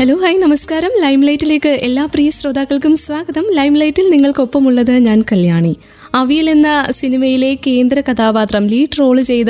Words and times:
Hello 0.00 0.14
hi 0.14 0.38
നമസ്കാരം. 0.38 0.90
Lime 1.00 1.20
ലൈറ്റിലേക്ക് 1.20 1.68
എല്ലാ 1.68 2.04
പ്രിയ 2.04 2.30
ശ്രോതാക്കൾക്കും 2.30 2.96
സ്വാഗതം. 2.96 3.46
ലൈം 3.52 3.74
ലൈറ്റിൽ 3.74 4.10
നിങ്ങൾക്കൊപ്പമുള്ളത് 4.10 4.92
ഞാൻ 4.92 5.24
കല്യാണി. 5.32 5.76
അവിയൽ 6.14 6.50
എന്ന 6.50 6.86
സിനിമയിലെ 6.90 7.58
കേന്ദ്ര 7.66 8.00
കഥാപാത്രം 8.00 8.66
ലീഡ് 8.66 9.00
റോൾ 9.00 9.22
ചെയ്ത 9.22 9.46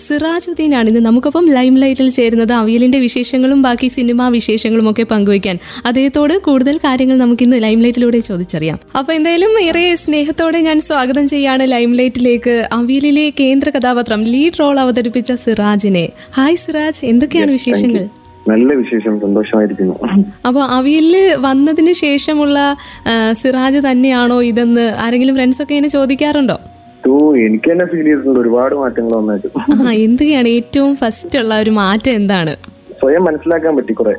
സിറാജുദ്ദീനാണ് 0.00 0.88
ഇന്ന് 0.88 1.00
നമുക്കൊപ്പം 1.00 1.48
ലൈം 1.48 1.74
ലൈറ്റിൽ 1.74 2.10
ചേരുന്നത്. 2.10 2.52
അവിയലിന്റെ 2.52 2.98
വിശേഷങ്ങളും 2.98 3.62
ബാക്കി 3.62 3.88
സിനിമാ 3.88 4.28
വിശേഷങ്ങളും 4.28 4.90
ഒക്കെ 4.90 5.02
പങ്കുവയ്ക്കാൻ. 5.02 5.58
അദ്ദേഹത്തോട് 5.86 6.38
കൂടുതൽ 6.38 6.76
കാര്യങ്ങൾ 6.76 7.18
നമുക്ക് 7.18 7.42
ഇന്ന് 7.42 7.62
ലൈം 7.62 7.80
ലൈറ്റിലൂടെ 7.80 8.18
ചോദിച്ചറിയാം. 8.18 8.80
അപ്പൊ 8.98 9.12
എന്തായാലും 9.12 9.60
ഏറെ 9.60 9.94
സ്നേഹത്തോടെ 9.94 10.60
ഞാൻ 10.60 10.80
സ്വാഗതം 10.80 11.28
ചെയ്യാണ് 11.28 11.70
ലൈം 11.70 11.92
ലൈറ്റിലേക്ക് 11.92 12.68
അവിയലിലെ 12.72 13.32
കേന്ദ്ര 13.40 13.70
കഥാപാത്രം 13.70 14.24
ലീഡ് 14.24 14.60
റോൾ 14.60 14.80
അവതരിപ്പിച്ച 14.80 15.32
സിറാജിനെ. 15.32 16.08
ഹായ് 16.34 16.56
സിറാജ്. 16.56 17.06
എന്തൊക്കെയാണ് 17.06 17.52
വിശേഷങ്ങൾ? 17.52 18.23
നല്ല 18.48 18.72
വിശേഷം 18.74 19.20
സന്തോഷമായിരിക്കുന്നു. 19.20 19.94
അപ്പൊ 20.46 20.60
അവിയലിൽ 20.76 21.16
വന്നതിന് 21.46 21.92
ശേഷമുള്ള 21.92 22.58
സിറാജ് 23.32 23.80
തന്നെയാണോ 23.90 24.42
ഇതെന്ന് 24.42 24.84
ആരെങ്കിലും 25.04 25.36
ഫ്രണ്ട്സ് 25.36 25.62
ഒക്കെ 25.62 25.74
ഇങ്ങനെ 25.74 25.88
ചോദിക്കാറുണ്ടോ? 25.88 26.56
ഓ 27.08 27.14
എനിക്ക് 27.46 27.72
തന്നെ 27.72 27.84
ഫീൽ 27.84 28.04
ചെയ്തിട്ടുണ്ട്. 28.04 28.40
ഒരുപാട് 28.40 28.74
മാറ്റങ്ങൾ 28.74 29.12
വന്നായിട്ട് 29.16 29.48
ആ 29.86 29.92
എന്തൊക്കെയാണ് 29.92 30.48
ഏറ്റവും 30.48 30.96
ഫസ്റ്റ് 30.96 31.38
ഉള്ള 31.38 31.54
ഒരു 31.58 31.70
മാറ്റം 31.70 32.12
എന്താണ്? 32.12 32.54
സ്വയം 33.00 33.24
മനസ്സിലാക്കാൻ 33.24 33.76
പറ്റി 33.76 33.92
കുറെ. 33.92 34.14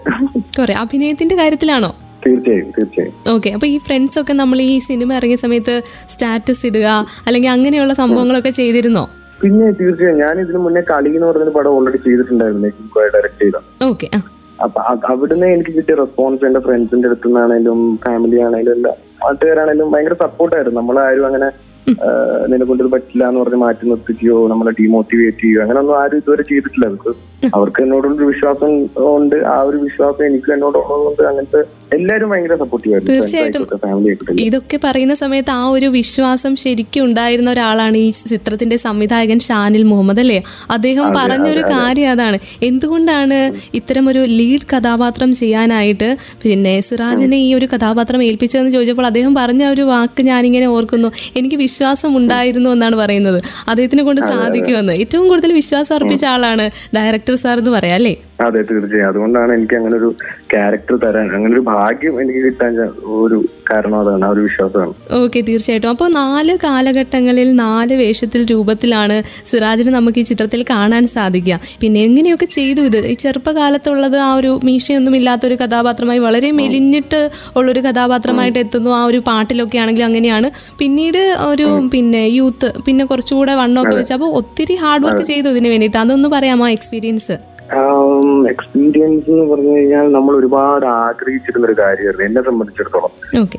കുറെ. 0.60 0.74
അഭിനയത്തിന്റെ 0.74 1.36
കാര്യത്തിലാണോ? 1.36 1.92
തീർച്ചയായും 2.26 2.70
തീർച്ചയായും. 2.78 3.14
ഓക്കെ 3.36 3.50
അപ്പൊ 3.50 3.68
ഈ 3.68 3.78
ഫ്രണ്ട്സ് 3.78 4.20
ഒക്കെ 4.20 4.34
നമ്മൾ 4.34 4.62
ഈ 4.62 4.80
സിനിമ 4.80 5.14
ഇറങ്ങിയ 5.14 5.36
സമയത്ത് 5.36 5.76
സ്റ്റാറ്റസ് 6.10 6.66
ഇടുക 6.66 6.88
അല്ലെങ്കിൽ 7.28 7.50
അങ്ങനെയുള്ള 7.50 7.94
സംഭവങ്ങളൊക്കെ 7.94 8.50
ചെയ്തിരുന്നോ? 8.50 9.04
പിന്നെ 9.40 9.68
തീർച്ചയായും 9.80 10.20
ഞാൻ 10.24 10.36
ഇതിനു 10.44 10.60
മുന്നേ 10.66 10.82
കളി 10.92 11.10
എന്ന് 11.18 11.28
പറഞ്ഞ 11.30 11.54
പടം 11.58 11.74
ഓൾറെഡി 11.78 12.00
ചെയ്തിട്ടുണ്ടായിരുന്നു 12.06 12.70
ഡയറക്ട് 13.16 13.42
ചെയ്ത. 13.44 13.58
അപ്പൊ 14.60 14.80
അവിടുന്ന് 15.12 15.48
എനിക്ക് 15.56 15.72
കിട്ടിയ 15.78 15.96
റെസ്പോൺസ് 15.96 16.46
എന്റെ 16.50 16.62
ഫ്രണ്ട്സിന്റെ 16.66 17.08
അടുത്തു 17.10 17.30
നിന്നാണേലും 17.30 17.80
ഫാമിലി 18.04 18.38
ആണേലും 18.46 18.74
എല്ലാം 18.78 18.96
നാട്ടുകാരാണേലും 19.24 19.92
ഭയങ്കര 19.94 20.16
സപ്പോർട്ടായിരുന്നു 20.26 20.80
നമ്മളാരും 20.80 21.26
അങ്ങനെ 21.30 21.50
നിന്നെ 22.52 22.66
കൊണ്ടത് 22.70 22.90
പറ്റില്ല 22.94 23.24
എന്ന് 23.30 23.40
പറഞ്ഞ് 23.42 23.60
മാറ്റി 23.64 23.90
നിർത്തിക്കുകയോ 23.90 24.38
നമ്മളെ 24.52 24.72
ഡീമോട്ടിവേറ്റ് 24.78 25.42
ചെയ്യുകയോ 25.42 25.64
അങ്ങനെയൊന്നും 25.64 25.98
ആരും 26.00 26.20
ഇതുവരെ 26.22 26.44
ചെയ്തിട്ടില്ല. 26.50 26.86
അവർക്ക് 26.88 27.12
അവർക്ക് 27.58 27.82
എന്നോടുള്ളൊരു 27.84 28.28
വിശ്വാസം 28.32 28.72
ഉണ്ട്. 29.18 29.36
ആ 29.52 29.58
ഒരു 29.70 29.78
വിശ്വാസം 29.84 30.24
എനിക്ക് 30.30 30.50
എന്നോടുള്ളതുകൊണ്ട് 30.56 31.22
അങ്ങനത്തെ 31.32 31.62
എല്ലാരും 31.92 32.30
ഭയങ്കര 32.30 32.56
സപ്പോർട്ടീവായിരുന്നു 32.56 33.14
തീർച്ചയായിട്ടും. 33.14 33.64
ഇതൊക്കെ 34.40 34.80
പറയുന്ന 34.84 35.14
സമയത്ത് 35.14 35.50
ആ 35.50 35.68
ഒരു 35.68 35.86
വിശ്വാസം 35.86 36.56
ശരിക്കും 36.56 37.06
ഉണ്ടായിരുന്ന 37.06 37.52
ഒരാളാണ് 37.52 37.98
ഈ 37.98 38.10
ചിത്രത്തിന്റെ 38.10 38.76
സംവിധായകൻ 38.76 39.40
ഷാനിൽ 39.40 39.84
മുഹമ്മദ് 39.84 40.20
അല്ലേ? 40.20 40.44
അദ്ദേഹം 40.70 41.14
പറഞ്ഞൊരു 41.16 41.62
കാര്യം 41.62 42.12
അതാണ്. 42.12 42.40
എന്തുകൊണ്ടാണ് 42.64 43.54
ഇത്തരം 43.74 44.10
ഒരു 44.10 44.20
ലീഡ് 44.20 44.76
കഥാപാത്രം 44.76 45.34
ചെയ്യാനായിട്ട് 45.34 46.18
പിന്നെ 46.44 46.80
സിറാജിനെ 46.80 47.38
ഈ 47.38 47.54
ഒരു 47.54 47.66
കഥാപാത്രം 47.66 48.24
ഏൽപ്പിച്ചതെന്ന് 48.24 48.72
ചോദിച്ചപ്പോൾ 48.72 49.06
അദ്ദേഹം 49.06 49.36
പറഞ്ഞ 49.36 49.66
ഒരു 49.66 49.82
വാക്ക് 49.82 50.22
ഞാനിങ്ങനെ 50.22 50.66
ഓർക്കുന്നു. 50.68 51.12
എനിക്ക് 51.36 51.56
വിശ്വാസം 51.56 52.18
ഉണ്ടായിരുന്നു 52.18 52.70
എന്നാണ് 52.70 52.96
പറയുന്നത്. 52.96 53.44
അദ്ദേഹത്തിനെ 53.68 54.04
കൊണ്ട് 54.04 54.22
സാധിക്കുമെന്ന്. 54.22 54.94
ഏറ്റവും 54.94 55.28
കൂടുതൽ 55.28 55.54
വിശ്വാസം 55.54 55.96
അർപ്പിച്ച 55.96 56.26
ആളാണ് 56.26 56.70
ഡയറക്ടർ 56.96 57.36
സാർ 57.36 57.58
എന്ന് 57.58 57.72
പറയാം 57.72 57.96
അല്ലേ? 57.96 58.16
അതെ 58.40 58.62
തീർച്ചയായും. 58.70 59.10
അതുകൊണ്ടാണ് 59.10 59.54
എനിക്ക് 59.54 59.76
അങ്ങനെ 59.76 59.96
ഒരു 59.96 60.16
ക്യാരക്ടർ 60.54 60.96
തരാൻ 61.04 61.36
അങ്ങനെ 61.36 61.54
ഒരു 61.54 61.62
ഭാഗ്യം 61.62 62.22
എനിക്ക് 62.22 62.42
കിട്ടാൻ 62.46 62.74
ഒരു 63.18 63.38
കാരണം 63.70 63.96
അതാണ് 64.00 64.26
ആ 64.26 64.28
ഒരു 64.28 64.42
വിശ്വാസമാണ്. 64.42 64.94
ഓക്കെ 65.12 65.40
തീർച്ചയായിട്ടും. 65.42 65.90
അപ്പോൾ 65.90 66.08
നാല് 66.08 66.58
കാലഘട്ടങ്ങളിൽ 66.64 67.56
നാല് 67.56 67.94
വേഷത്തിൽ 67.94 68.46
രൂപത്തിലാണ് 68.52 69.24
സിറാജിനെ 69.52 69.92
നമുക്ക് 69.92 70.20
ഈ 70.20 70.24
ചിത്രത്തിൽ 70.24 70.64
കാണാൻ 70.64 71.08
സാധിക്കുക. 71.08 71.60
പിന്നെ 71.82 72.02
എങ്ങനെയൊക്കെ 72.02 72.46
ചെയ്തു 72.46 72.82
ഇത്? 72.82 73.00
ഈ 73.12 73.14
ചെറുപ്പകാലത്തുള്ളത് 73.14 74.18
ആ 74.18 74.34
ഒരു 74.36 74.60
മീശയൊന്നും 74.64 75.16
ഇല്ലാത്തൊരു 75.16 75.56
കഥാപാത്രമായി 75.56 76.20
വളരെ 76.20 76.52
മെലിഞ്ഞിട്ട് 76.52 77.30
ഉള്ളൊരു 77.56 77.80
കഥാപാത്രമായിട്ട് 77.80 78.60
എത്തുന്നു. 78.60 78.90
ആ 78.90 79.06
ഒരു 79.06 79.18
പാട്ടിലൊക്കെ 79.18 79.78
ആണെങ്കിലും 79.78 80.06
അങ്ങനെയാണ്. 80.06 80.52
പിന്നീട് 80.84 81.22
ഒരു 81.52 81.90
പിന്നെ 81.96 82.28
യൂത്ത് 82.38 82.74
പിന്നെ 82.86 83.06
കുറച്ചുകൂടെ 83.06 83.56
വണ്ണമൊക്കെ 83.64 83.96
വെച്ച് 83.96 84.14
അപ്പോൾ 84.14 84.32
ഒത്തിരി 84.42 84.76
ഹാർഡ് 84.76 85.06
വർക്ക് 85.06 85.22
ചെയ്തു 85.22 85.50
ഇതിന് 85.50 85.68
വേണ്ടിയിട്ട്. 85.68 85.98
അതൊന്ന് 85.98 86.30
പറയാമോ 86.30 86.70
എക്സ്പീരിയൻസ് 86.78 87.38
എക്സ്പീരിയൻസ് 88.50 89.30
എന്ന് 89.30 89.46
പറഞ്ഞു 89.52 89.78
കഴിഞ്ഞാൽ 89.78 90.12
നമ്മൾ 90.12 90.36
ഒരുപാട് 90.36 90.86
ആഗ്രഹിച്ചിരുന്ന 90.86 91.68
ഒരു 91.68 91.76
കാര്യമായിരുന്നു 91.82 92.26
എന്നെ 92.26 92.42
സംബന്ധിച്ചിടത്തോളം. 92.42 93.12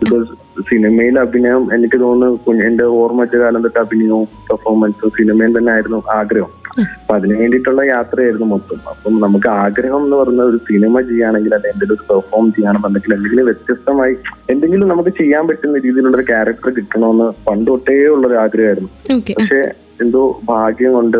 ബിക്കോസ് 0.03 0.63
സിനിമയിൽ 0.71 1.21
അഭിനയം 1.21 1.75
എനിക്ക് 1.75 2.01
തോന്നുന്നു 2.01 2.53
എന്റെ 2.69 2.85
ഓർമ്മ 2.85 3.21
വെച്ച 3.21 3.37
കാലം 3.37 3.63
തൊട്ട് 3.63 3.79
അഭിനയവും 3.79 4.29
പെർഫോമൻസും 4.51 5.11
സിനിമയിൽ 5.19 5.59
തന്നെ 5.59 5.73
ആയിരുന്നു 5.73 6.03
ആഗ്രഹം. 6.19 6.53
അപ്പൊ 6.81 7.15
അതിനു 7.17 7.35
വേണ്ടിയിട്ടുള്ള 7.41 7.83
യാത്രയായിരുന്നു 7.83 8.47
മൊത്തം. 8.47 8.79
അപ്പം 8.93 9.21
നമുക്ക് 9.21 9.49
ആഗ്രഹം 9.49 10.05
എന്ന് 10.05 10.17
പറഞ്ഞ 10.17 10.41
ഒരു 10.41 10.57
സിനിമ 10.57 11.01
ചെയ്യുകയാണെങ്കിൽ 11.01 11.55
അല്ലെങ്കിൽ 11.55 11.75
എന്തെങ്കിലും 11.75 11.95
ഒരു 11.97 12.07
പെർഫോം 12.11 12.53
ചെയ്യണമെന്നുണ്ടെങ്കിൽ 12.53 13.15
എന്തെങ്കിലും 13.15 13.45
വ്യത്യസ്തമായി 13.45 14.17
എന്തെങ്കിലും 14.51 14.89
നമുക്ക് 14.89 15.09
ചെയ്യാൻ 15.09 15.49
പറ്റുന്ന 15.49 15.79
രീതിയിലുള്ള 15.79 16.17
ഒരു 16.17 16.27
ക്യാരക്ടർ 16.33 16.71
കിട്ടണമെന്ന് 16.71 17.29
പണ്ട് 17.49 17.71
തൊട്ടേ 17.71 18.07
ഉള്ള 18.07 18.27
ഒരു 18.27 18.35
ആഗ്രഹമായിരുന്നു. 18.35 18.91
പക്ഷെ 19.39 19.73
എന്തോ 20.01 20.41
ഭാഗ്യം 20.45 20.93
കൊണ്ട് 20.93 21.19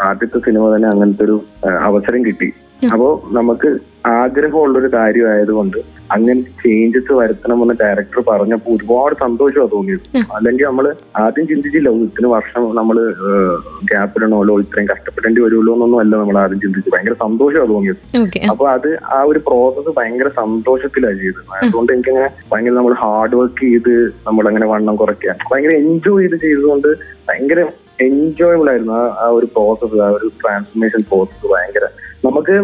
ആദ്യത്തെ 0.00 0.38
സിനിമ 0.38 0.76
തന്നെ 0.76 0.88
അങ്ങനത്തെ 0.88 1.24
ഒരു 1.24 1.42
അവസരം 1.80 2.24
കിട്ടി. 2.24 2.52
അപ്പോ 2.92 3.08
നമുക്ക് 3.32 3.68
ആഗ്രഹമുള്ളൊരു 4.16 4.88
കാര്യമായതുകൊണ്ട് 4.92 5.78
അങ്ങനെ 6.10 6.40
ചേഞ്ചസ് 6.60 7.12
വരുത്തണമെന്ന് 7.12 7.74
ഡയറക്ടർ 7.80 8.20
പറഞ്ഞപ്പോൾ 8.28 8.72
ഒരുപാട് 8.74 9.14
സന്തോഷമാണ് 9.22 9.70
തോന്നിയത്. 9.70 10.04
അല്ലെങ്കിൽ 10.36 10.64
നമ്മൾ 10.64 10.86
ആദ്യം 11.22 11.46
ചിന്തിച്ചില്ല 11.48 11.88
"ഓ, 11.88 11.98
ഇത്രയും 12.06 12.30
വർഷം 12.30 12.62
നമ്മൾ 12.74 12.96
ഗ്യാപ്പിടണമല്ലോ 13.90 14.54
ഇത്രയും 14.60 14.88
കഷ്ടപ്പെടേണ്ടി 14.92 15.40
വരുമല്ലോ 15.40 15.72
എന്നൊന്നും 15.74 16.00
അല്ല 16.00 16.12
നമ്മൾ 16.16 16.38
ആദ്യം 16.38 16.60
ചിന്തിച്ചു 16.60 16.92
ഭയങ്കര 16.94 17.16
സന്തോഷമാണ് 17.24 17.72
തോന്നിയത്. 17.72 18.00
അപ്പൊ 18.52 18.66
അത് 18.74 18.88
ആ 19.12 19.20
ഒരു 19.22 19.42
പ്രോസസ്സ് 19.48 19.92
ഭയങ്കര 19.98 20.30
സന്തോഷത്തിലാണ് 20.38 21.18
ചെയ്തത്. 21.18 21.42
അതുകൊണ്ട് 21.60 21.92
എനിക്ക് 21.92 22.12
അങ്ങനെ 22.12 22.28
ഭയങ്കര 22.52 22.74
നമ്മൾ 22.74 22.94
ഹാർഡ് 23.02 23.36
വർക്ക് 23.36 23.62
ചെയ്ത് 23.64 23.94
നമ്മൾ 24.28 24.46
അങ്ങനെ 24.48 24.66
വണ്ണം 24.66 24.96
കുറയ്ക്കുക 24.96 25.36
ഭയങ്കര 25.52 25.74
എൻജോയ് 25.82 26.24
ചെയ്ത് 26.24 26.38
ചെയ്തതുകൊണ്ട് 26.44 26.90
ഭയങ്കര 27.28 27.60
എൻജോയബിൾ 28.00 28.68
ആയിരുന്നു 28.70 28.94
ആ 28.94 29.04
ആ 29.20 29.28
ഒരു 29.36 29.46
പ്രോസസ്സ് 29.54 30.00
ആ 30.00 30.10
ഒരു 30.16 30.26
ട്രാൻസ്ഫർമേഷൻ 30.40 31.02
പ്രോസസ്സ് 31.10 31.46
ഭയങ്കര. 31.52 31.86
നമുക്ക് 32.26 32.54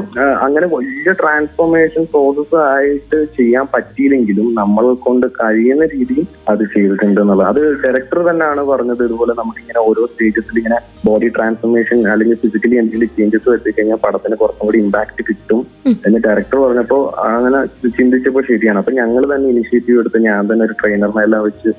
അങ്ങനെ 0.44 0.66
വലിയ 0.74 1.10
ട്രാൻസ്ഫോർമേഷൻ 1.20 2.02
പ്രോസസ് 2.12 2.56
ആയിട്ട് 2.68 3.18
ചെയ്യാൻ 3.38 3.66
പറ്റിയില്ലെങ്കിലും 3.74 4.46
നമ്മൾ 4.60 4.84
കൊണ്ട് 5.06 5.26
കഴിയുന്ന 5.40 5.84
രീതിയിൽ 5.94 6.24
അത് 6.52 6.62
ചെയ്തിട്ടുണ്ട് 6.74 7.20
എന്നുള്ളത് 7.22 7.48
അത് 7.50 7.60
ഡയറക്ടർ 7.84 8.20
തന്നെയാണ് 8.30 8.64
പറഞ്ഞത് 8.70 9.02
ഇതുപോലെ 9.08 9.34
നമുക്ക് 9.40 9.60
ഇങ്ങനെ 9.64 9.80
ഓരോ 9.88 10.04
സ്റ്റേജസിൽ 10.12 10.58
ഇങ്ങനെ 10.62 10.78
ബോഡി 11.06 11.28
ട്രാൻസ്ഫോർമേഷൻ 11.36 11.98
അല്ലെങ്കിൽ 12.14 12.38
ഫിസിക്കലി 12.42 12.76
എന്തെങ്കിലും 12.80 13.10
ചേഞ്ചസ് 13.18 13.48
വരുത്തി 13.50 13.72
കഴിഞ്ഞാൽ 13.76 14.00
പടത്തിന് 14.04 14.36
കുറച്ചും 14.42 14.66
കൂടി 14.66 14.80
ഇമ്പാക്ട് 14.84 15.22
കിട്ടും 15.28 15.60
എന്ന് 16.06 16.18
ഡയറക്ടർ 16.26 16.58
പറഞ്ഞപ്പോൾ 16.64 17.02
അങ്ങനെ 17.28 17.60
ചിന്തിച്ചപ്പോൾ 17.98 18.42
ശരിയാണ്. 18.50 18.78
അപ്പൊ 18.82 18.92
ഞങ്ങൾ 19.00 19.22
തന്നെ 19.32 19.46
ഇനിഷ്യേറ്റീവ് 19.54 19.98
എടുത്ത് 20.02 20.18
ഞാൻ 20.28 20.42
തന്നെ 20.50 20.64
ഒരു 20.68 20.76
ട്രെയിനറിനെല്ലാം 20.80 21.42
വെച്ച് 21.48 21.70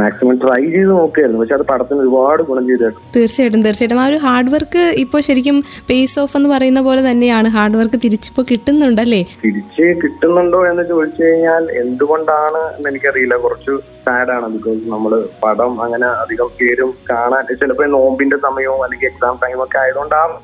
മാക്സിമം 0.00 0.36
ട്രൈ 0.44 0.62
ചെയ്ത് 0.76 0.92
നോക്കിയായിരുന്നു. 0.92 1.40
പക്ഷെ 1.42 1.56
അത് 1.58 1.66
പടത്തിന് 1.72 2.00
ഒരുപാട് 2.04 2.42
ഗുണം 2.50 2.64
ചെയ്തായിരുന്നു 2.70 3.04
തീർച്ചയായിട്ടും 3.18 3.62
തീർച്ചയായിട്ടും. 3.66 4.00
ആ 4.04 4.08
ഒരു 4.12 4.18
ഹാർഡ് 4.26 4.52
വർക്ക് 4.56 4.84
ഇപ്പോൾ 5.04 5.22
ശരിക്കും 5.28 5.58
പേസ് 5.90 6.16
ഓഫ് 6.24 6.36
എന്ന് 6.38 6.50
പറയുന്ന 6.54 6.82
പോലെ 6.88 7.02
തന്നെയാണ് 7.32 7.50
ഹാർഡ് 7.54 7.76
വർക്ക് 7.76 7.98
തിരിച്ചിപ്പോ 8.04 8.42
കിട്ടുന്നുണ്ടല്ലേ? 8.48 9.20
തിരിച്ച് 9.42 9.84
കിട്ടുന്നുണ്ടോ 10.00 10.58
എന്ന് 10.66 10.84
ചോദിച്ചു 10.90 11.22
കഴിഞ്ഞാൽ 11.22 11.64
എന്തുകൊണ്ടാണ് 11.82 12.62
എന്ന് 12.70 12.88
എനിക്കറിയില്ല. 12.90 13.34
കുറച്ച് 13.44 13.72
സാഡാണ് 14.04 14.46
ബിക്കോസ് 14.54 14.82
നമ്മൾ 14.92 15.12
പടം 15.42 15.72
അങ്ങനെ 15.84 16.08
അധികം 16.22 16.48
പേരും 16.58 16.90
കാണാൻ 17.10 17.44
ചിലപ്പോ 17.60 17.86
നോമ്പിന്റെ 17.94 18.38
സമയവും 18.46 18.82
അല്ലെങ്കിൽ 18.84 19.08
എക്സാം 19.08 19.36
ടൈമൊക്കെ 19.42 19.78
ആയതുകൊണ്ടാണ് 19.82 20.34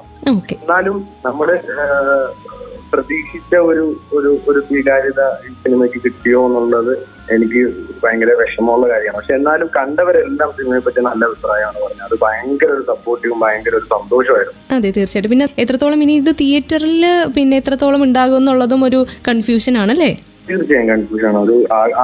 എന്നാലും 0.57 0.97
നമ്മൾ 1.25 1.49
പ്രതീക്ഷിച്ച 2.93 3.57
ഒരു 3.71 3.85
ഒരു 4.13 4.31
ഒരു 4.49 4.61
സ്വീകാര്യത 4.69 5.23
ഈ 5.47 5.51
സിനിമയ്ക്ക് 5.65 5.99
കിട്ടിയോ 6.05 6.47
എന്നുള്ളത് 6.47 6.93
എനിക്ക് 7.35 7.63
ഭയങ്കര 8.03 8.33
വിഷമമുള്ള 8.41 8.89
കാര്യമാണ്. 8.93 9.17
പക്ഷെ 9.17 9.35
എന്നാലും 9.35 9.71
കണ്ടവരെല്ലാം 9.77 10.51
സിനിമയെ 10.59 10.83
പറ്റി 10.87 11.01
നല്ല 11.01 11.25
അഭിപ്രായമാണ് 11.25 11.79
പറഞ്ഞത്. 11.85 12.05
അത് 12.09 12.17
ഭയങ്കര 12.25 12.71
ഒരു 12.77 12.85
സപ്പോർട്ടീവും 12.93 13.41
ഭയങ്കര 13.41 13.75
ഒരു 13.81 13.89
സന്തോഷമായിരുന്നു. 13.95 14.61
അതെ 14.77 14.91
തീർച്ചയായിട്ടും. 14.91 15.33
പിന്നെ 15.35 15.49
എത്രത്തോളം 15.65 16.03
ഇനി 16.03 16.13
ഇത് 16.13 16.33
തിയേറ്ററിൽ 16.43 17.05
പിന്നെ 17.37 17.57
എത്രത്തോളം 17.57 18.03
ഉണ്ടാകും 18.03 18.37
എന്നുള്ളതും 18.37 18.85
ഒരു 18.85 19.01
കൺഫ്യൂഷൻ 19.29 19.77
ആണല്ലേ? 19.79 20.11
തീർച്ചയായും 20.51 20.89
കൺഫ്യൂഷൻ 20.91 21.27
ആണ്. 21.31 21.41
ഒരു 21.47 21.57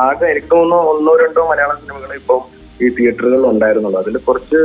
ആകെ 0.06 0.26
എനിക്ക് 0.32 0.50
തോന്നുന്നു 0.56 0.90
ഒന്നോ 0.92 1.12
രണ്ടോ 1.24 1.44
മലയാള 1.50 1.72
സിനിമകൾ 1.82 2.12
ഇപ്പം 2.22 2.40
ഈ 2.80 2.88
തിയേറ്ററുകളിൽ 2.96 3.44
ഉണ്ടായിരുന്നുള്ളൂ. 3.50 3.98
അതിൽ 4.00 4.16
കുറച്ച് 4.28 4.60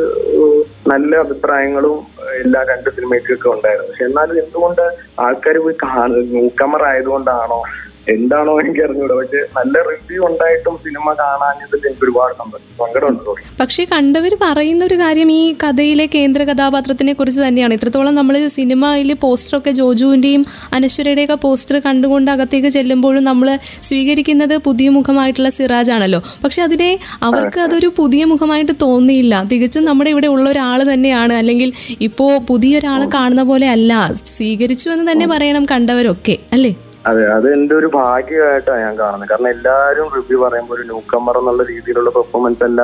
നല്ല 0.87 1.11
അഭിപ്രായങ്ങളും 1.25 1.97
എല്ലാ 2.39 2.61
രണ്ട് 2.71 2.89
സിനിമയ്ക്കൊക്കെ 2.97 3.49
ഉണ്ടായിരുന്നു. 3.49 3.89
പക്ഷെ 3.89 4.05
എന്നാലും 4.09 4.37
എന്തുകൊണ്ട് 4.43 4.83
ആൾക്കാർ 5.25 5.57
പോയി 5.65 5.77
കാണുക 5.85 6.23
ന്യൂ 6.33 6.45
കമർ 6.61 6.83
ആയതുകൊണ്ടാണോ 6.91 7.59
എന്താണോ 8.07 8.59
എനിക്ക് 8.59 8.81
അറിഞ്ഞൂടാ. 8.81 9.15
പക്ഷെ 9.15 9.39
നല്ല 9.57 9.81
റിവ്യൂ 9.81 10.25
ഉണ്ടായിട്ടും 10.27 10.77
സിനിമ 10.77 11.13
കാണാഞ്ഞതിൽ 11.13 11.87
എനിക്ക് 11.87 12.03
ഒരുപാട് 12.03 12.33
സങ്കടമുണ്ട് 12.79 13.23
sorry. 13.25 13.43
പക്ഷേ 13.59 13.85
കണ്ടവർ 13.85 14.37
പറയുന്ന 14.41 14.85
ഒരു 14.85 14.95
കാര്യം 14.95 15.31
ഈ 15.31 15.55
കഥയിലെ 15.63 16.05
കേന്ദ്ര 16.05 16.43
കഥാപാത്രത്തിനെ 16.43 17.13
കുറിച്ച് 17.13 17.41
തന്നെയാണ്. 17.41 17.73
ഇത്രത്തോളം 17.73 18.15
നമ്മൾ 18.15 18.47
സിനിമയിൽ 18.47 19.13
പോസ്റ്ററൊക്കെ 19.13 19.71
ജോജുവിന്റെയും 19.71 20.45
അനശ്വരയുടെയൊക്കെ 20.73 21.35
പോസ്റ്റർ 21.35 21.79
കണ്ടുകൊണ്ട് 21.79 22.31
അകത്തേക്ക് 22.31 22.67
ചെല്ലുമ്പോഴും 22.67 23.23
നമ്മൾ 23.23 23.59
സ്വീകരിക്കുന്നത് 23.81 24.57
പുതിയ 24.57 24.89
മുഖമായിട്ടുള്ള 24.89 25.49
സിറാജ് 25.49 25.91
ആണല്ലോ 25.91 26.23
പക്ഷെ 26.43 26.61
അതിനെ 26.61 26.99
അവർക്ക് 27.23 27.59
അതൊരു 27.59 27.91
പുതിയ 27.97 28.25
മുഖമായിട്ട് 28.25 28.71
തോന്നിയില്ല. 28.81 29.43
തികച്ചും 29.43 29.85
നമ്മുടെ 29.85 30.09
ഇവിടെ 30.09 30.27
ഉള്ള 30.27 30.49
ഒരാൾ 30.49 30.83
തന്നെയാണ്. 30.93 31.33
അല്ലെങ്കിൽ 31.33 31.73
ഇപ്പോൾ 32.01 32.37
പുതിയൊരാളെ 32.37 33.05
കാണുന്ന 33.13 33.43
പോലെ 33.43 33.69
അല്ല. 33.69 34.13
സ്വീകരിച്ചു 34.25 34.89
എന്ന് 34.89 35.11
തന്നെ 35.11 35.27
പറയണം 35.27 35.65
കണ്ടവരൊക്കെ. 35.65 36.37
അല്ലേ? 36.53 36.75
അതെ 37.05 37.21
അത് 37.33 37.45
എന്റെ 37.53 37.73
ഒരു 37.75 37.87
ഭാഗ്യമായിട്ടാണ് 37.93 38.81
ഞാൻ 38.81 38.95
കാണുന്നത്. 38.99 39.29
കാരണം 39.29 39.49
എല്ലാവരും 39.49 40.07
റിവ്യൂ 40.15 40.37
പറയുമ്പോൾ 40.41 40.73
ഒരു 40.75 40.83
ന്യൂക്കമ്മർ 40.83 41.35
എന്നുള്ള 41.37 41.63
രീതിയിലുള്ള 41.69 42.09
പെർഫോമൻസ് 42.17 42.63
അല്ല 42.63 42.81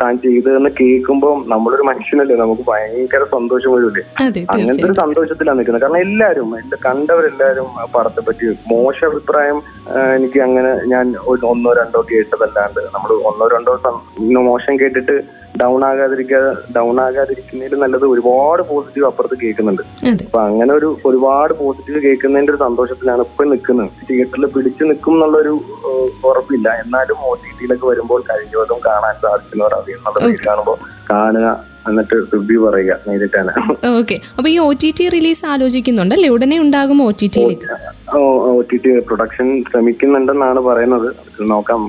താൻ 0.00 0.12
ചെയ്തതെന്ന് 0.24 0.70
കേൾക്കുമ്പോൾ 0.80 1.32
നമ്മളൊരു 1.52 1.84
മനുഷ്യനല്ലേ 1.88 2.36
നമുക്ക് 2.42 2.64
ഭയങ്കര 2.68 3.22
സന്തോഷം 3.34 3.70
വരില്ലേ 3.74 4.02
അങ്ങനത്തെ 4.52 4.86
ഒരു 4.88 4.96
സന്തോഷത്തിലാണ് 5.02 5.58
നിൽക്കുന്നത്. 5.58 5.84
കാരണം 5.84 6.02
എല്ലാവരും 6.06 6.50
എന്റെ 6.60 6.78
കണ്ടവരെല്ലാവരും 6.86 7.68
പടത്തെ 7.94 8.22
പറ്റി 8.28 8.46
മോശ 8.72 8.98
അഭിപ്രായം 9.10 9.58
എനിക്ക് 10.16 10.40
അങ്ങനെ 10.40 10.72
ഞാൻ 10.94 11.06
ഒന്നോ 11.52 11.72
രണ്ടോ 11.80 12.02
കേട്ടതല്ലാണ്ട് 12.12 12.80
നമ്മൾ 12.94 13.12
ഒന്നോ 13.30 13.48
രണ്ടോ 13.56 13.74
മോശം 14.48 14.76
കേട്ടിട്ട് 14.82 15.16
ഡൗൺ 15.60 15.84
ആകാതിരിക്കുക 15.84 16.62
ഡൗൺ 16.76 17.00
ആകാതിരിക്കുന്നതിൽ 17.00 17.78
നല്ലത് 17.78 18.06
ഒരുപാട് 18.06 18.62
പോസിറ്റീവ് 18.62 19.06
അപ്പുറത്ത് 19.06 19.36
കേൾക്കുന്നുണ്ട്. 19.42 19.82
അതെ. 19.82 20.24
അപ്പൊ 20.24 20.40
അങ്ങനെ 20.40 20.72
ഒരു 20.74 20.98
ഒരുപാട് 21.04 21.52
പോസിറ്റീവ് 21.52 22.02
കേൾക്കുന്നതിന്റെ 22.02 22.52
ഒരു 22.52 22.58
സന്തോഷത്തിലാണ് 22.58 23.20
ഇപ്പൊ 23.20 23.44
നിൽക്കുന്നത്. 23.44 23.90
തിയേറ്ററിൽ 24.08 24.46
പിടിച്ചു 24.46 24.84
നിൽക്കും 24.84 25.14
എന്നുള്ളൊരു 25.14 25.44
ഒരു 25.46 26.28
ഉറപ്പില്ല. 26.28 26.68
എന്നാലും 26.84 27.18
ഒ 27.28 27.34
ടി 27.34 27.50
ടിയിലൊക്കെ 27.58 27.86
വരുമ്പോൾ 27.86 28.22
കഴിഞ്ഞ 28.30 28.52
ദിവസം 28.52 28.78
കാണാൻ 28.78 29.14
സാധിക്കുന്നവർ 29.24 29.74
രീതിയിൽ 29.78 30.46
കാണുമ്പോൾ 30.46 30.78
കാണുക 31.10 31.48
എന്നിട്ട് 31.88 32.16
റിവ്യൂ 32.32 32.60
പറയുക 32.66 32.92
നേരിട്ടാണ് 33.08 33.52
ഓക്കെ 33.98 34.16
അപ്പൊ 34.36 34.48
ഈ 34.54 34.56
ഒ 34.58 34.68
ടി 34.82 34.90
ടി 34.98 35.04
റിലീസ് 35.08 35.44
ആലോചിക്കുന്നുണ്ടല്ലേ? 35.52 36.28
ഉടനെ 36.36 36.56
ഉണ്ടാകും 36.64 37.02
O 37.02 37.10
T 37.20 37.26
T 37.34 37.42
O 38.16 38.62
T 38.70 38.76
T 38.84 38.90
production 39.08 39.46
ശ്രമിക്കുന്നുണ്ടെന്നാണ് 39.70 40.60
പറയുന്നത്. 40.70 41.08
നോക്കാം. 41.52 41.80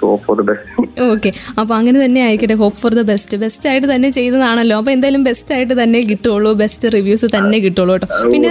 Hope 0.00 0.24
for 0.26 0.36
the 0.38 0.42
best 0.48 1.02
okay 1.12 1.30
അപ്പൊ 1.60 1.72
അങ്ങനെ 1.74 1.98
തന്നെ 2.04 2.20
ആയിക്കട്ടെ 2.26 2.56
hope 2.62 2.78
for 2.80 2.92
the 2.98 3.02
best 3.10 3.36
best 3.42 3.66
ആയിട്ട് 3.70 3.86
തന്നെ 3.92 4.08
ചെയ്തതാണല്ലോ. 4.16 4.76
അപ്പൊ 4.80 4.90
എന്തായാലും 4.96 5.22
ബെസ്റ്റ് 5.28 5.52
ആയിട്ട് 5.56 5.74
തന്നെ 5.82 6.00
കിട്ടുള്ളൂ. 6.10 6.50
ബെസ്റ്റ് 6.62 6.92
റിവ്യൂസ് 6.94 7.26
തന്നെ 7.36 7.58
കിട്ടുള്ളൂ 7.58 7.94
കേട്ടോ. 7.94 8.08
പിന്നെ. 8.32 8.50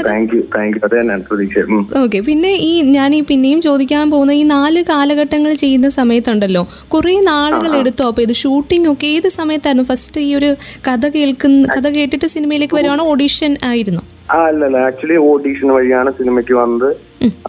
ഓക്കെ 2.03 2.19
പിന്നെ 2.29 2.51
ഈ 2.69 2.71
ഞാൻ 2.97 3.15
ഈ 3.15 3.21
പിന്നെയും 3.31 3.61
ചോദിക്കാൻ 3.67 4.11
പോകുന്ന 4.13 4.31
ഈ 4.31 4.43
നാല് 4.55 4.81
കാലഘട്ടങ്ങൾ 4.91 5.53
ചെയ്യുന്ന 5.63 5.89
സമയത്തുണ്ടല്ലോ. 5.99 6.63
കുറെ 6.95 7.15
നാളുകൾ 7.31 7.71
എടുത്തോ? 7.81 8.07
അപ്പൊ 8.07 8.23
ഇത് 8.27 8.35
ഷൂട്ടിംഗ് 8.43 8.89
ഒക്കെ 8.93 9.07
ഏത് 9.17 9.29
സമയത്തായിരുന്നു? 9.39 9.87
ഫസ്റ്റ് 9.89 10.21
ഈ 10.27 10.31
ഒരു 10.39 10.51
കഥ 10.87 11.05
കേൾക്കുന്ന 11.17 11.67
കഥ 11.75 11.89
കേട്ടിട്ട് 11.97 12.29
സിനിമയിലേക്ക് 12.35 12.77
വരുവാണോ? 12.79 13.03
ഓഡീഷൻ 13.13 13.51
ആയിരുന്നു. 13.71 14.03
ആ 14.33 14.39
അല്ലല്ല 14.47 14.65
അല്ല. 14.65 14.79
ആക്ച്വലി 14.87 15.15
ഓഡീഷൻ 15.29 15.69
വഴിയാണ് 15.75 16.09
സിനിമയ്ക്ക് 16.17 16.55
വന്നത്. 16.63 16.89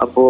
അപ്പോ 0.05 0.23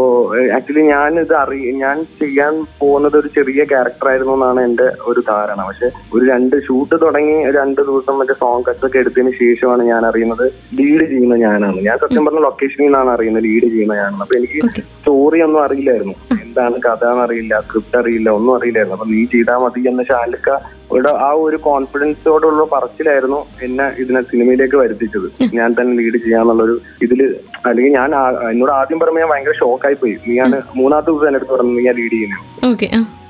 ആക്ച്വലി 0.57 0.83
ഞാൻ 0.95 1.11
ഇത് 1.21 1.35
അറിയ 1.41 1.71
ഞാൻ 1.83 1.97
ചെയ്യാൻ 2.21 2.55
പോകുന്നത് 2.81 3.15
ഒരു 3.21 3.29
ചെറിയ 3.37 3.61
ക്യാരക്ടർ 3.73 4.07
ആയിരുന്നു 4.11 4.33
എന്നാണ് 4.37 4.61
എന്റെ 4.69 4.87
ഒരു 5.11 5.21
ധാരണ. 5.29 5.61
പക്ഷെ 5.69 5.89
ഒരു 6.15 6.25
രണ്ട് 6.33 6.57
ഷൂട്ട് 6.67 6.97
തുടങ്ങി 7.05 7.37
രണ്ട് 7.59 7.81
ദിവസം 7.91 8.17
മറ്റേ 8.21 8.35
സോങ് 8.43 8.67
കട്ട്സ് 8.69 8.87
ഒക്കെ 8.89 8.99
എടുത്തതിന് 9.03 9.33
ശേഷമാണ് 9.43 9.85
ഞാൻ 9.93 10.05
അറിയുന്നത് 10.11 10.45
ലീഡ് 10.81 11.07
ചെയ്യുന്ന 11.13 11.39
ഞാനാണ്. 11.45 11.79
ഞാൻ 11.89 11.97
സത്യം 12.05 12.27
പറഞ്ഞ 12.27 12.43
ലൊക്കേഷനിൽ 12.49 12.87
നിന്നാണ് 12.87 13.13
അറിയുന്നത് 13.15 13.47
ലീഡ് 13.49 13.71
ചെയ്യുന്ന 13.77 13.97
ഞാനാണ്. 14.03 14.23
അപ്പൊ 14.27 14.37
എനിക്ക് 14.41 14.83
സ്റ്റോറി 14.99 15.41
ഒന്നും 15.47 15.63
അറിയില്ലായിരുന്നു. 15.67 16.17
എന്താണ് 16.45 16.77
കഥ 16.89 17.05
എന്നറിയില്ല 17.15 17.55
സ്ക്രിപ്റ്റ് 17.69 17.99
അറിയില്ല 18.03 18.31
ഒന്നും 18.41 18.55
അറിയില്ലായിരുന്നു. 18.59 18.99
അപ്പൊ 18.99 19.09
നീ 19.15 19.23
ചെയ്താൽ 19.37 19.61
മതി 19.65 19.83
എന്ന 19.93 20.05
ശാലിക്ക 20.13 20.51
ഇവിടെ 20.91 21.11
ആ 21.27 21.29
ഒരു 21.47 21.59
കോൺഫിഡൻസോടുള്ള 21.67 22.63
പറച്ചിലായിരുന്നു 22.73 23.41
എന്നെ 23.67 23.87
ഇതിനെ 24.03 24.21
സിനിമയിലേക്ക് 24.31 24.77
വരുത്തിച്ചത്. 24.83 25.29
ഞാൻ 25.59 25.71
തന്നെ 25.79 25.93
ലീഡ് 25.99 26.19
ചെയ്യാന്നുള്ളൊരു 26.25 26.75
ഇതിൽ 27.07 27.21
അല്ലെങ്കിൽ 27.69 27.93
ഞാൻ 27.99 28.11
എന്നോട് 28.51 28.73
ആദ്യം 28.79 29.01
പറയുമ്പോൾ 29.03 29.23
ഞാൻ 29.25 29.31
ഭയങ്കര 29.33 29.55
ഷോക്കായി 29.63 29.97
പോയി 30.03 30.15
നീയാണ് 30.27 30.59
മൂന്നാമത്തെ 30.81 31.11
ദിവസം 31.13 31.29
എന്റെ 31.31 31.41
അടുത്ത് 31.41 31.55
പറഞ്ഞു 31.55 31.75
നീ 31.79 31.85
ഞാൻ 31.89 31.97
ലീഡ് 32.01 32.17
ചെയ്യുന്നത് 32.17 32.43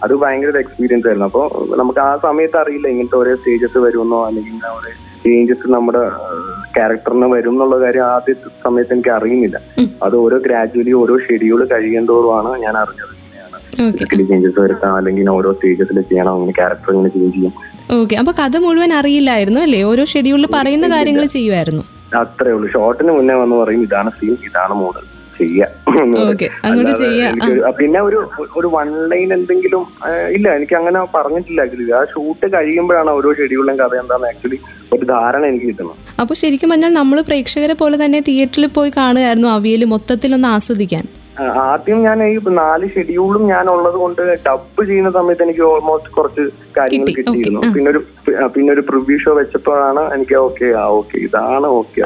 അത് 0.05 0.15
ഭയങ്കര 0.23 0.51
ഒരു 0.53 0.61
എക്സ്പീരിയൻസ് 0.65 1.07
ആയിരുന്നു. 1.09 1.29
അപ്പോൾ 1.31 1.47
നമുക്ക് 1.83 2.01
ആ 2.09 2.11
സമയത്ത് 2.27 2.59
അറിയില്ല 2.63 2.87
ഇങ്ങനത്തെ 2.95 3.19
ഓരോ 3.23 3.35
സ്റ്റേജസ് 3.41 3.79
വരുമെന്നോ 3.87 4.21
അല്ലെങ്കിൽ 4.29 4.67
ഓരോ 4.79 4.91
ചേഞ്ചസ് 5.25 5.73
നമ്മുടെ 5.77 6.03
ക്യാരക്ടറിന് 6.77 7.27
വരും 7.35 7.55
എന്നുള്ള 7.55 7.77
കാര്യം 7.85 8.05
ആദ്യ 8.15 8.35
സമയത്ത് 8.65 8.93
എനിക്ക് 8.97 9.13
അറിയുന്നില്ല. 9.17 9.59
അത് 10.07 10.17
ഓരോ 10.25 10.37
ഗ്രാജുവലി 10.47 10.93
ഓരോ 11.03 11.17
ഷെഡ്യൂൾ 11.27 11.61
കഴിയുന്തോറുമാണ് 11.73 12.51
ഞാൻ 12.65 12.77
അറിഞ്ഞത്. 12.83 13.15
ഫിസിക്കലി 13.77 14.25
ചേഞ്ചസ് 14.31 14.59
വരുത്താം. 14.65 14.95
അല്ലെങ്കിൽ 15.01 15.31
ഓരോ 15.37 15.51
സ്റ്റേജസിൽ 15.57 16.01
ചെയ്യണം. 16.11 16.33
അങ്ങനെ 16.37 16.55
ക്യാരക്ടർ 16.59 16.91
ഇങ്ങനെ 16.97 17.13
ചേഞ്ച് 17.15 17.35
ചെയ്യും. 17.37 17.55
ഓക്കെ 18.01 18.17
അപ്പൊ 18.23 18.33
കഥ 18.43 18.57
മുഴുവൻ 18.65 18.93
അറിയില്ലായിരുന്നു 19.01 19.61
അല്ലേ? 19.67 19.81
ഓരോ 19.93 20.05
ഷെഡ്യൂളിൽ 20.15 20.49
പറയുന്ന 20.57 20.89
കാര്യങ്ങൾ 20.97 21.25
ചെയ്യുമായിരുന്നു 21.37 21.85
അത്രേ 22.23 22.53
ഉള്ളൂ. 22.57 22.69
ഷോർട്ടിന് 22.75 23.13
മുന്നേ 23.19 23.35
വന്ന് 23.41 23.57
പറയും 23.63 23.83
ഇതാണ് 23.89 24.11
സീൻ 24.19 24.37
ഇതാണ് 24.51 24.77
മോഡൽ 24.83 25.07
പിന്നെ 27.79 28.01
ഒരു 28.07 28.19
ഒരു 28.59 28.69
വൺ 28.75 28.89
ലൈൻ 29.13 29.29
എന്തെങ്കിലും 29.37 29.83
ഇല്ല. 30.37 30.47
എനിക്ക് 30.59 30.75
അങ്ങനെ 30.81 30.99
പറഞ്ഞിട്ടില്ല 31.15 31.61
ആക്ച്വലി 31.65 31.87
ആ 31.99 32.01
ഷൂട്ട് 32.13 32.47
കഴിയുമ്പോഴാണ് 32.55 33.11
ഓരോ 33.19 33.31
ഷെഡ്യൂളിലും 33.39 33.77
കഥ 33.81 33.95
എന്താന്ന് 34.03 34.27
ആക്ച്വലി 34.31 34.59
ഒരു 34.95 35.05
ധാരണ 35.13 35.43
എനിക്ക് 35.51 35.67
കിട്ടുന്നത്. 35.71 35.97
അപ്പോൾ 36.23 36.37
ശരിക്കും 36.43 36.71
പറഞ്ഞാൽ 36.73 36.93
നമ്മൾ 37.01 37.21
പ്രേക്ഷകരെ 37.29 37.77
പോലെ 37.83 37.99
തന്നെ 38.05 38.21
തിയേറ്ററിൽ 38.29 38.67
പോയി 38.79 38.93
കാണുകയായിരുന്നു 38.99 39.49
അവിയൽ 39.57 39.85
മൊത്തത്തിലൊന്ന് 39.95 40.49
ആസ്വദിക്കാൻ. 40.57 41.07
ആ, 41.07 41.20
ആദ്യം 41.65 42.03
ഞാൻ 42.03 42.19
ഈ 42.25 42.35
നാല് 42.53 42.87
ഷെഡ്യൂളും 42.89 43.47
ഞാൻ 43.47 43.71
ഉള്ളത് 43.71 43.95
കൊണ്ട് 43.95 44.23
ഡബ് 44.47 44.85
ചെയ്യുന്ന 44.87 45.11
സമയത്ത് 45.11 45.43
എനിക്ക് 45.43 45.61
ഓൾമോസ്റ്റ് 45.63 46.11
കുറച്ച് 46.11 46.45
കാര്യങ്ങൾ 46.77 47.09
കിട്ടിയിരുന്നു. 47.11 47.61
പിന്നെ 47.75 47.91
ഒരു 47.91 48.01
പിന്നെ 48.55 48.73
ഒരു 48.73 48.81
പ്രിവ്യൂ 48.81 49.19
ഷോ 49.19 49.35
വെച്ചപ്പോഴാണ് 49.35 50.15
എനിക്ക് 50.15 50.37
ഓക്കെ 50.39 50.69
ആ 50.75 50.85
ഓക്കെ 51.01 51.19
ഇതാണ് 51.19 51.67
ഓക്കെ 51.81 52.03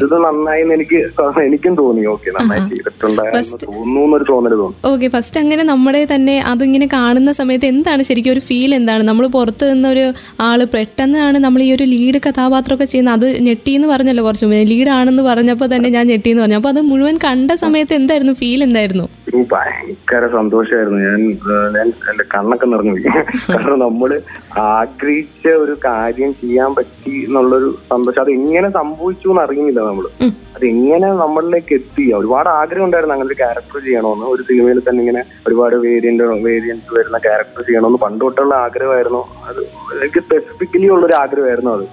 ഇത് 0.00 0.16
നന്നായി 0.26 0.62
എന്ന് 0.64 0.74
എനിക്ക് 0.78 0.98
എനിക്കും 1.48 1.74
തോന്നി. 1.80 2.02
ഓക്കെ 2.14 2.28
നന്നായി 2.36 2.62
ചെയ്തിട്ടുണ്ടായിരുന്നു 2.70 3.58
തോന്നുന്നു 3.64 4.02
എന്നൊരു 4.06 4.26
തോന്നൽ 4.32 4.54
തോന്നി. 4.62 4.76
ഓക്കെ 4.92 5.08
ഫസ്റ്റ് 5.14 5.38
അങ്ങനെ 5.42 5.64
നമ്മുടെ 5.72 6.02
തന്നെ 6.14 6.36
അതിങ്ങനെ 6.52 6.88
കാണുന്ന 6.96 7.32
സമയത്ത് 7.40 7.68
എന്താണ് 7.74 8.02
ശരിക്കും 8.10 8.34
ഒരു 8.36 8.42
ഫീൽ 8.48 8.72
എന്താണ്? 8.80 9.02
നമ്മൾ 9.10 9.26
പുറത്ത് 9.36 9.64
നിന്നൊരു 9.72 10.06
ആൾ 10.48 10.60
പെട്ടെന്നാണ് 10.76 11.40
നമ്മൾ 11.46 11.62
ഈ 11.66 11.70
ഒരു 11.76 11.86
ലീഡ് 11.94 12.20
കഥാപാത്രമൊക്കെ 12.28 12.88
ചെയ്യുന്നത്. 12.92 13.14
അത് 13.18 13.28
ഞെട്ടിയെന്ന് 13.48 13.90
പറഞ്ഞല്ലോ 13.94 14.24
കുറച്ച് 14.28 14.62
ലീഡ് 14.72 14.92
ആണെന്ന് 14.98 15.24
പറഞ്ഞപ്പോൾ 15.30 15.70
തന്നെ 15.74 15.90
ഞാൻ 15.96 16.04
ഞെട്ടിയെന്ന് 16.12 16.44
പറഞ്ഞു. 16.44 16.60
അപ്പൊ 16.60 16.72
അത് 16.74 16.80
മുഴുവൻ 16.92 17.16
കണ്ട 17.26 17.50
സമയത്ത് 17.64 17.94
എന്തായിരുന്നു? 18.00 18.34
ഫീൽ 18.42 18.62
എന്തായിരുന്നു? 18.68 19.06
ഭയങ്കര 19.52 20.24
സന്തോഷമായിരുന്നു 20.34 20.98
ഞാൻ 21.06 21.20
ഞാൻ 21.76 21.86
എന്റെ 22.10 22.24
കണ്ണൊക്കെ 22.34 22.66
നിറഞ്ഞു 22.72 22.92
കാരണം 23.48 23.78
നമ്മൾ 23.84 24.10
ആഗ്രഹിച്ച 24.74 25.46
ഒരു 25.62 25.74
കാര്യം 25.86 26.30
ചെയ്യാൻ 26.40 26.70
പറ്റി 26.76 27.14
എന്നുള്ളൊരു 27.26 27.68
സന്തോഷം. 27.92 28.20
അത് 28.24 28.30
എങ്ങനെ 28.38 28.68
സംഭവിച്ചു 28.78 29.28
എന്ന് 29.32 29.42
അറിയുന്നില്ല 29.64 29.86
നമ്മൾ. 29.88 30.06
ഉം. 30.62 30.94
അത് 30.94 31.16
നമ്മളിലേക്ക് 31.18 31.74
എത്തി? 31.74 32.12
ഒരുപാട് 32.12 32.48
ആഗ്രഹം 32.48 32.84
ഉണ്ടായിരുന്നു 32.84 33.14
അങ്ങനെ 33.14 33.26
ഒരു 33.26 33.34
ക്യാരക്ടർ 33.34 33.78
ചെയ്യണമെന്ന് 33.80 34.26
ഒരു 34.26 34.42
സിനിമയിൽ 34.42 34.80
തന്നെ 34.88 35.00
ഇങ്ങനെ 35.00 35.24
ഒരുപാട് 35.46 35.76
വേരിയന്റ് 35.76 36.22
വേരിയൻസ് 36.22 36.94
വരുന്ന 36.94 37.18
ക്യാരക്ടർ 37.18 37.62
ചെയ്യണമെന്ന് 37.62 37.98
പണ്ട് 37.98 38.20
തൊട്ടുള്ള 38.20 38.54
ആഗ്രഹമായിരുന്നു. 38.54 39.22
അത് 39.48 39.60
എനിക്ക് 39.96 40.20
സ്പെസിഫിക്കലി 40.20 40.88
ഉള്ള 40.88 41.06
ഒരു 41.06 41.14
ആഗ്രഹമായിരുന്നു 41.14 41.70
അത്. 41.70 41.86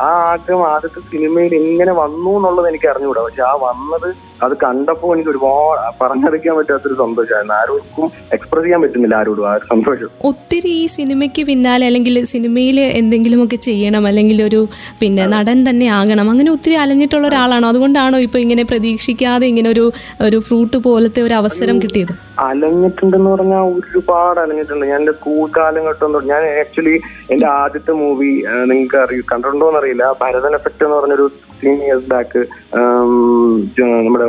ആ 0.00 0.08
ആഗ്രഹം 0.30 0.66
ആദ്യത്തെ 0.66 1.00
സിനിമയിൽ 1.10 1.54
എങ്ങനെ 1.54 1.92
വന്നു 1.92 2.36
എന്നുള്ളത് 2.36 2.68
എനിക്ക് 2.68 2.86
അറിഞ്ഞുകൂടാ. 2.86 3.22
പക്ഷെ 3.22 3.42
ആ 3.42 3.54
വന്നത് 3.62 4.08
അത് 4.42 4.54
കണ്ടപ്പോൾ 4.62 5.14
എനിക്ക് 5.14 5.30
ഒരുപാട് 5.30 5.94
പറഞ്ഞറിയിക്കാൻ 6.00 6.56
പറ്റാത്തൊരു 6.56 6.94
സന്തോഷമായിരുന്നു. 6.94 7.54
ആരോടും 7.54 8.06
എക്സ്പ്രസ് 8.32 8.64
ചെയ്യാൻ 8.64 8.82
പറ്റുന്നില്ല 8.82 9.14
ആരോടും 9.14 9.48
ആ 9.48 9.58
സന്തോഷം. 9.70 10.08
ഒത്തിരി 10.24 10.68
ഈ 10.68 10.86
സിനിമയ്ക്ക് 10.86 11.46
പിന്നാലെ 11.46 11.86
അല്ലെങ്കിൽ 11.86 12.24
സിനിമയിൽ 12.24 12.80
എന്തെങ്കിലുമൊക്കെ 12.80 13.56
ചെയ്യണം 13.56 14.06
അല്ലെങ്കിൽ 14.06 14.42
ഒരു 14.42 14.68
പിന്നെ 15.00 15.26
നടൻ 15.26 15.70
തന്നെ 15.70 15.86
ആകണം 15.90 16.30
അങ്ങനെ 16.30 16.50
ഒത്തിരി 16.50 16.74
അലഞ്ഞിട്ടുള്ള 16.74 17.26
ഒരാളാണോ? 17.28 17.68
അതുകൊണ്ടാണോ 17.76 18.18
ഇപ്പൊ 18.26 18.38
ഇങ്ങനെ 18.44 18.62
പ്രതീക്ഷിക്കാതെ 18.70 19.44
ഇങ്ങനെ 19.52 19.68
ഒരു 19.74 19.84
ഒരു 20.26 20.38
ഫ്രൂട്ട് 20.46 20.76
പോലത്തെ 20.86 21.20
ഒരു 21.26 21.34
അവസരം 21.40 21.76
കിട്ടിയത്? 21.82 22.12
അലഞ്ഞിട്ടുണ്ടെന്ന് 22.46 23.30
പറഞ്ഞാൽ 23.34 23.62
ഒരുപാട് 23.76 24.38
അലഞ്ഞിട്ടുണ്ട്. 24.42 24.84
ഞാൻ 24.90 24.98
എന്റെ 25.00 25.14
സ്കൂൾ 25.18 25.44
കാലഘട്ടം 25.56 26.14
ഞാൻ 26.30 26.42
ആക്ച്വലി 26.62 26.94
എന്റെ 27.32 27.46
ആദ്യത്തെ 27.62 27.92
മൂവി 28.00 28.30
നിങ്ങൾക്ക് 28.70 28.98
അറിയ 29.04 29.22
കണ്ടിട്ടുണ്ടോ 29.32 29.68
എന്നറിയില്ല 29.72 30.04
ഭരതൻ 30.22 30.54
എഫക്ട് 30.58 30.84
എന്ന് 30.86 30.96
പറഞ്ഞൊരു 30.98 31.26
സിക്സ്റ്റീൻ 31.34 31.78
ഇയേഴ്സ് 31.86 32.08
ബാക്ക് 32.14 32.42
നമ്മുടെ 34.06 34.28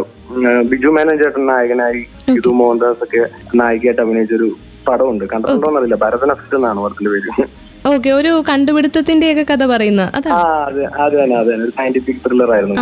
ബിജു 0.72 0.90
മേനൻ 0.98 1.16
ചേട്ടൻ 1.22 1.46
നായകനായി 1.52 2.02
ഇതു 2.40 2.52
മോഹൻദാസ് 2.62 3.02
ഒക്കെ 3.06 3.22
നായികയായിട്ട് 3.62 4.02
അഭിനയിച്ചൊരു 4.06 4.50
പടമുണ്ട്. 4.90 5.26
കണ്ടിട്ടുണ്ടോ 5.32 5.70
എന്നറിയില്ല 5.72 6.00
ഭരതൻ 6.06 6.32
എഫക്ട് 6.36 6.58
എന്നാണ് 6.60 6.80
പടത്തിന്റെ 6.86 7.12
പേര്. 7.16 7.30
ഓക്കെ 7.92 8.10
ഒരു 8.20 8.32
കണ്ടുപിടുത്തത്തിന്റെയൊക്കെ 8.50 9.44
കഥ 9.52 9.64
പറയുന്ന 9.72 10.04
സയന്റിഫിക് 11.78 12.22
ത്രില്ലർ 12.26 12.50
ആയിരുന്നു. 12.56 12.76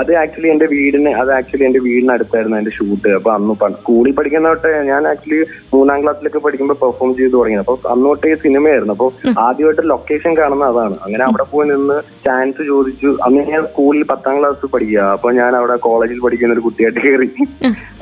അത് 0.00 0.12
ആക്ച്വലി 0.22 0.48
എന്റെ 0.54 0.66
വീടിന് 0.74 1.10
അത് 1.22 1.30
ആക്ച്വലി 1.38 1.64
എന്റെ 1.68 1.80
വീടിനടുത്തായിരുന്നു 1.86 2.56
എന്റെ 2.60 2.72
ഷൂട്ട് 2.78 3.10
അപ്പൊ 3.18 3.30
അന്ന് 3.36 3.54
സ്കൂളിൽ 3.80 4.12
പഠിക്കുന്ന 4.18 4.52
തൊട്ട് 4.52 4.70
ഞാൻ 4.90 5.02
ആക്ച്വലി 5.12 5.40
മൂന്നാം 5.74 5.98
ക്ലാസ്സിലൊക്കെ 6.02 6.40
പഠിക്കുമ്പോൾ 6.46 6.78
പെർഫോം 6.82 7.10
ചെയ്ത് 7.18 7.34
തുടങ്ങി. 7.36 7.58
അപ്പൊ 7.62 7.74
അന്ന് 7.94 8.06
തൊട്ടേ 8.10 8.34
സിനിമയായിരുന്നു. 8.44 8.94
അപ്പൊ 8.96 9.08
ആദ്യമായിട്ട് 9.46 9.84
ലൊക്കേഷൻ 9.92 10.32
കാണുന്ന 10.40 10.64
അതാണ്. 10.72 10.96
അങ്ങനെ 11.04 11.24
അവിടെ 11.28 11.46
പോയി 11.52 11.68
നിന്ന് 11.72 11.98
ചാൻസ് 12.26 12.62
ചോദിച്ചു. 12.72 13.10
അന്ന് 13.26 13.44
ഞാൻ 13.52 13.64
സ്കൂളിൽ 13.70 14.04
പത്താം 14.12 14.36
ക്ലാസ് 14.40 14.72
പഠിക്കുക. 14.74 15.00
അപ്പൊ 15.16 15.30
ഞാൻ 15.40 15.52
അവിടെ 15.60 15.76
കോളേജിൽ 15.88 16.20
പഠിക്കുന്ന 16.26 16.56
ഒരു 16.56 16.64
കുട്ടിയായിട്ട് 16.68 17.00
കയറി 17.06 17.30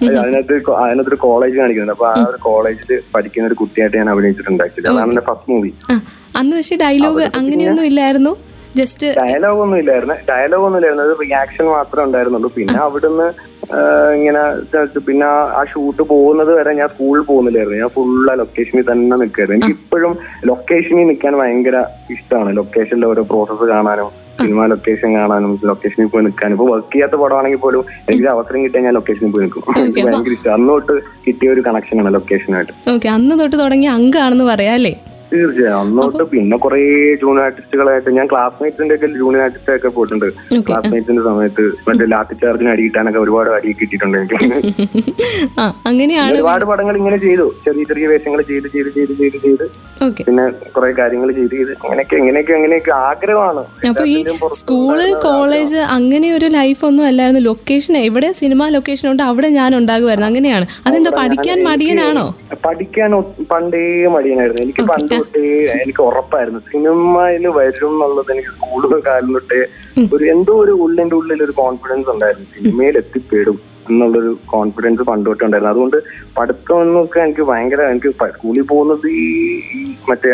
അതിനകത്ത് 0.02 0.22
അതിനകത്ത് 0.22 0.54
അതിനകത്തൊരു 0.84 1.18
കോളേജ് 1.26 1.56
കാണിക്കുന്നുണ്ട്. 1.61 1.94
അപ്പൊ 1.96 2.06
ആ 2.12 2.14
ഒരു 2.30 2.38
കോളേജിൽ 2.49 2.90
പഠിക്കുന്ന 3.14 3.49
ഒരു 3.50 3.58
കുട്ടിയായിട്ട് 3.62 3.96
ഞാൻ 4.00 4.11
അഭിനയിച്ചിട്ടുണ്ട് 4.14 4.62
ആക്ച്വലി 4.66 4.88
അതാണ് 4.92 5.12
എന്റെ 5.12 5.25
ഫസ്റ്റ് 5.28 5.50
മൂവി 5.52 5.70
അന്ന് 6.37 6.57
പക്ഷേ 6.57 6.77
ഡയലോഗ് 6.77 7.23
അങ്ങനെയൊന്നും 7.37 7.87
ഇല്ലായിരുന്നു. 7.87 8.37
ജസ്റ്റ് 8.77 9.07
ഡയലോഗ് 9.17 9.61
ഒന്നും 9.61 9.79
ഇല്ലായിരുന്നു. 9.79 10.15
ഡയലോഗ് 10.31 10.65
ഒന്നും 10.65 10.79
ഇല്ലായിരുന്നു. 10.79 11.05
അത് 11.05 11.17
റിയാക്ഷൻ 11.21 11.65
മാത്രമേ 11.65 12.05
ഉണ്ടായിരുന്നുള്ളൂ. 12.05 12.53
പിന്നെ 12.55 12.75
അവിടുന്ന് 12.75 13.33
ഇങ്ങനെ 14.15 14.43
പിന്നെ 14.99 15.27
ആ- 15.27 15.65
ഷൂട്ട് 15.73 16.03
പോകുന്നത് 16.03 16.59
വരെ 16.59 16.73
ഞാൻ 16.73 16.89
സ്കൂളിൽ 16.89 17.23
പോകുന്നില്ലായിരുന്നു. 17.23 17.79
ഞാൻ 17.79 17.89
ഫുൾ 17.89 18.31
ആ 18.31 18.35
ലൊക്കേഷനിൽ 18.35 18.93
തന്നെ 18.93 19.17
നിൽക്കായിരുന്നു 19.17 19.67
എനിക്ക് 19.67 19.81
ഇപ്പോഴും 19.81 20.19
ലൊക്കേഷനിൽ 20.47 21.07
നിൽക്കാൻ 21.07 21.39
ഭയങ്കര 21.39 21.85
ഇഷ്ടമാണ്. 22.11 22.57
ലൊക്കേഷനിലെ 22.57 23.07
ഓരോ 23.07 23.23
പ്രോസസ്സ് 23.23 23.65
കാണാനും 23.65 24.11
സിനിമ 24.41 24.67
ലൊക്കേഷൻ 24.67 25.15
കാണാനും 25.15 25.61
ലൊക്കേഷനിൽ 25.65 26.07
പോയി 26.07 26.25
നിൽക്കാനും. 26.25 26.55
ഇപ്പൊ 26.55 26.67
വർക്ക് 26.67 26.95
ചെയ്യാത്ത 26.95 27.15
പടമാണെങ്കിൽ 27.15 27.59
പോലും 27.59 27.85
എനിക്ക് 28.11 28.29
അവസരം 28.29 28.65
കിട്ടിയാൽ 28.65 28.85
ഞാൻ 28.85 28.95
ലൊക്കേഷനിൽ 28.95 29.31
പോയി 29.31 29.45
നിൽക്കും. 29.45 29.62
എനിക്ക് 29.79 30.01
ഭയങ്കര 30.07 30.33
ഇഷ്ടം. 30.33 30.53
അന്ന് 30.53 30.69
തൊട്ട് 30.69 30.93
കിട്ടിയ 31.27 31.51
ഒരു 31.51 31.61
കണക്ഷനാണ് 31.61 32.15
ലൊക്കേഷനായിട്ട് 32.15 32.91
ഓക്കെ 32.91 33.09
അന്ന് 33.09 33.39
തൊട്ട് 33.39 33.59
തുടങ്ങിയ 33.59 33.89
അങ്കാണെന്ന് 33.89 34.45
പറയാം 34.45 34.75
അല്ലേ? 34.75 35.01
തീർച്ചയായും. 35.33 35.79
അന്നോട്ട് 35.83 36.23
പിന്നെ 36.33 36.57
കുറെ 36.65 36.79
ജൂനിയർ 37.23 37.45
ആർട്ടിസ്റ്റുകളായിട്ട് 37.45 38.11
ഞാൻ 38.19 38.27
ക്ലാസ്മേറ്റ്സിന്റെ 38.33 38.95
ഒക്കെ 38.95 39.09
ജൂനിയർ 39.21 39.43
ആർട്ടിസ്റ്റ് 39.45 39.77
ഒക്കെ 39.77 39.91
പോയിട്ടുണ്ട്. 39.97 40.27
ക്ലാസ്മേറ്റ്സിന്റെ 40.69 41.23
സമയത്ത് 41.29 41.65
മറ്റേ 41.89 42.07
ലാത്തി 42.15 42.35
ചാർജിന് 42.43 42.71
അടി 42.75 42.83
കിട്ടാനൊക്കെ 42.83 43.19
ഒരുപാട് 43.19 43.51
അടി 43.57 43.73
കിട്ടിയിട്ടുണ്ട് 43.81 44.19
എനിക്ക്. 44.19 44.39
അങ്ങനെയാണ് 45.91 46.35
ഒരുപാട് 46.35 46.65
പടങ്ങൾ 46.65 46.97
ഇങ്ങനെ 46.97 47.17
ചെയ്തു. 47.17 47.47
ചെറിയ 47.65 47.85
ചെറിയ 47.85 48.07
വേഷങ്ങൾ 48.07 48.43
ചെയ്ത് 48.43 48.69
ചെയ്ത് 48.69 48.91
ചെയ്ത് 48.97 49.12
ചെയ്ത് 49.21 49.39
ചെയ്ത്. 49.47 49.65
പിന്നെ 50.21 50.45
കുറെ 50.77 50.93
കാര്യങ്ങൾ 50.93 51.33
ചെയ്ത് 51.33 51.55
ചെയ്ത്. 51.57 51.73
അങ്ങനെയൊക്കെ 51.85 52.17
എങ്ങനെയൊക്കെ 52.17 52.53
അങ്ങനെയൊക്കെ 52.53 52.93
ആഗ്രഹമാണ്. 53.09 53.62
അപ്പൊ 53.91 54.05
ഈ 54.15 54.17
സ്കൂൾ 54.61 54.99
കോളേജ് 55.27 55.81
അങ്ങനെ 55.97 56.35
ഒരു 56.35 56.49
ലൈഫ് 56.59 56.85
ഒന്നും 56.85 57.07
അല്ലായിരുന്നു. 57.07 57.43
ലൊക്കേഷൻ 57.51 57.97
എവിടെ 58.07 58.31
സിനിമ 58.33 58.69
ലൊക്കേഷൻ 58.69 59.09
ഉണ്ട് 59.11 59.23
അവിടെ 59.23 59.49
ഞാൻ 59.59 59.71
ഉണ്ടാകുമായിരുന്നു. 59.77 60.29
അങ്ങനെയാണ്. 60.33 60.67
അതെന്താ 60.87 61.12
പഠിക്കാൻ 61.21 61.59
മടിയനാണോ? 61.65 62.27
പഠിക്കാൻ 62.67 63.11
പണ്ടേ 63.53 63.85
മടിയനായിരുന്നു. 64.17 64.62
എനിക്ക് 64.62 64.83
പണ്ട് 64.93 65.17
എനിക്ക് 65.83 66.02
ഉറപ്പായിരുന്നു. 66.02 66.61
സിനിമയിൽ 66.73 67.47
വരും 67.49 67.93
എന്നുള്ളത് 67.95 68.33
എനിക്ക് 68.33 68.49
സ്കൂൾ 68.49 69.00
കാലം 69.07 69.33
തൊട്ടേ 69.33 69.61
ഒരു 70.14 70.25
എന്തോ 70.25 70.52
ഒരു 70.64 70.71
ഉള്ളിന്റെ 70.71 71.17
ഉള്ളിൽ 71.17 71.43
ഒരു 71.43 71.52
കോൺഫിഡൻസ് 71.52 72.11
ഉണ്ടായിരുന്നു. 72.11 72.49
സിനിമയിൽ 72.59 72.97
എത്തിപ്പെടും 72.99 73.72
എന്നുള്ളൊരു 73.89 74.33
കോൺഫിഡൻസ് 74.47 75.03
പണ്ട് 75.03 75.27
തൊട്ട് 75.29 75.45
ഉണ്ടായിരുന്നു 75.45 75.73
അതുകൊണ്ട് 75.73 75.99
പഠിത്തം 76.37 76.83
എന്നൊക്കെ 76.83 77.21
എനിക്ക് 77.21 77.45
ഭയങ്കര 77.51 77.83
എനിക്ക് 77.93 78.11
സ്കൂളിൽ 78.33 78.65
പോകുന്നത് 78.73 79.07
ഈ 79.19 79.27
മറ്റേ 80.11 80.31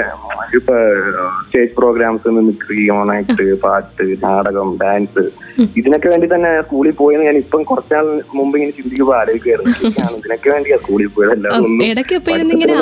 സ്റ്റേജ് 1.43 1.73
പ്രോഗ്രാംസ് 1.79 2.35
മിമിക്രി 2.37 2.83
ഓണാക്ട് 2.91 3.47
പാട്ട് 3.65 4.07
നാടകം 4.25 4.69
ഡാൻസ് 4.83 5.25
ഇതിനൊക്കെ 5.79 6.09
വേണ്ടി 6.09 6.27
തന്നെ 6.35 6.51
സ്കൂളിൽ 6.63 6.95
പോയെന്ന് 7.01 7.27
ഞാൻ 7.27 7.37
ഇപ്പം 7.37 7.63
കുറച്ചാൾ 7.63 8.07
മുമ്പ് 8.35 8.55
ഇങ്ങനെ 8.59 8.75
ചിന്തിക്കുമ്പോൾ 8.79 9.17
ആലോചിക്കായിരുന്നു 9.21 9.75
ശരിയാണ് 9.75 10.17
ഇതിനൊക്കെ 10.21 10.49
വേണ്ടിയാ 10.53 10.77
സ്കൂളിൽ 10.77 11.09
പോയത്. 11.09 11.33
അല്ലാതെ 11.33 11.59
ഒന്നും 11.61 11.85
ഇടയ്ക്ക് 11.91 12.17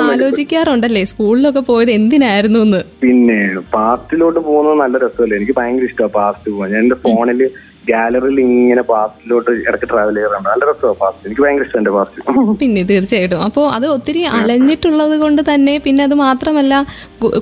ആലോചിക്കാറുണ്ടല്ലേ? 0.07 1.03
സ്കൂളിലൊക്കെ 1.11 1.63
പോയത് 1.69 1.91
എന്തിനായിരുന്നു 1.91 2.81
പിന്നെ 3.01 3.39
പാസ്റ്റിലോട്ട് 3.73 4.39
പോകുന്നത് 4.39 4.77
നല്ല 4.83 4.97
രസമല്ലേ? 4.97 5.37
എനിക്ക് 5.37 5.55
ഭയങ്കര 5.59 5.85
ഇഷ്ടമാണ് 5.89 6.15
പാസ്റ്റ് 6.17 6.47
പോകാൻ. 6.51 6.69
ഞാൻ 6.73 6.81
എന്റെ 6.85 6.97
ഫോണിൽ 7.05 7.41
ഗാലറിയിൽ 7.91 8.39
ഇങ്ങനെ 8.45 8.83
പാസ്റ്റിലോട്ട് 8.91 9.51
ഇടയ്ക്ക് 9.67 9.87
ട്രാവൽ 9.91 10.15
ചെയ്യാറുണ്ട്. 10.17 10.49
നല്ല 10.51 10.63
രസമാണ് 10.69 10.97
പാസ്റ്റ്. 11.01 11.23
എനിക്ക് 11.27 11.41
ഭയങ്കര 11.43 11.65
ഇഷ്ടം 11.67 11.79
എന്റെ 11.81 11.93
പാസ്റ്റ്. 11.97 12.55
പിന്നെ 12.61 12.81
തീർച്ചയായിട്ടും. 12.91 13.41
അപ്പോ 13.47 13.63
അത് 13.77 13.85
ഒത്തിരി 13.95 14.21
അലഞ്ഞിട്ടുള്ളത് 14.39 15.15
കൊണ്ട് 15.23 15.41
തന്നെ 15.51 15.75
പിന്നെ 15.85 16.03
അത് 16.07 16.15
മാത്രമല്ല 16.25 16.73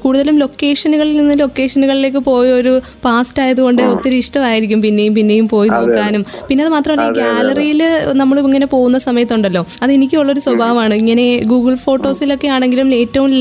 കൂടുതലും 0.03 0.35
ലൊക്കേഷനുകളിൽ 0.43 1.15
നിന്ന് 1.19 1.35
ലൊക്കേഷനുകളിലേക്ക് 1.43 2.21
പോയ 2.29 2.47
ഒരു 2.59 2.73
പാസ്റ്റ് 3.05 3.41
ആയതുകൊണ്ട് 3.45 3.81
ഒത്തിരി 3.93 4.17
ഇഷ്ടമായിരിക്കും 4.23 4.79
പിന്നെയും 4.85 5.13
പിന്നെയും 5.19 5.47
പോയി 5.53 5.69
നോക്കാനും. 5.77 6.23
പിന്നെ 6.49 6.61
അത് 6.65 6.71
മാത്രമല്ല 6.75 7.05
ഈ 7.09 7.13
ഗാലറിയിൽ 7.21 7.81
നമ്മൾ 8.21 8.35
ഇങ്ങനെ 8.45 8.67
പോകുന്ന 8.75 8.97
സമയത്തുണ്ടല്ലോ 9.07 9.63
അത് 9.83 9.91
എനിക്കുള്ളൊരു 9.97 10.41
സ്വഭാവമാണ്. 10.47 10.95
ഇങ്ങനെ 11.03 11.25
ഗൂഗിൾ 11.51 11.75
ഫോട്ടോസിലൊക്കെ 11.85 12.47
ആണെങ്കിലും 12.57 12.87
ഏറ്റവും 13.01 13.31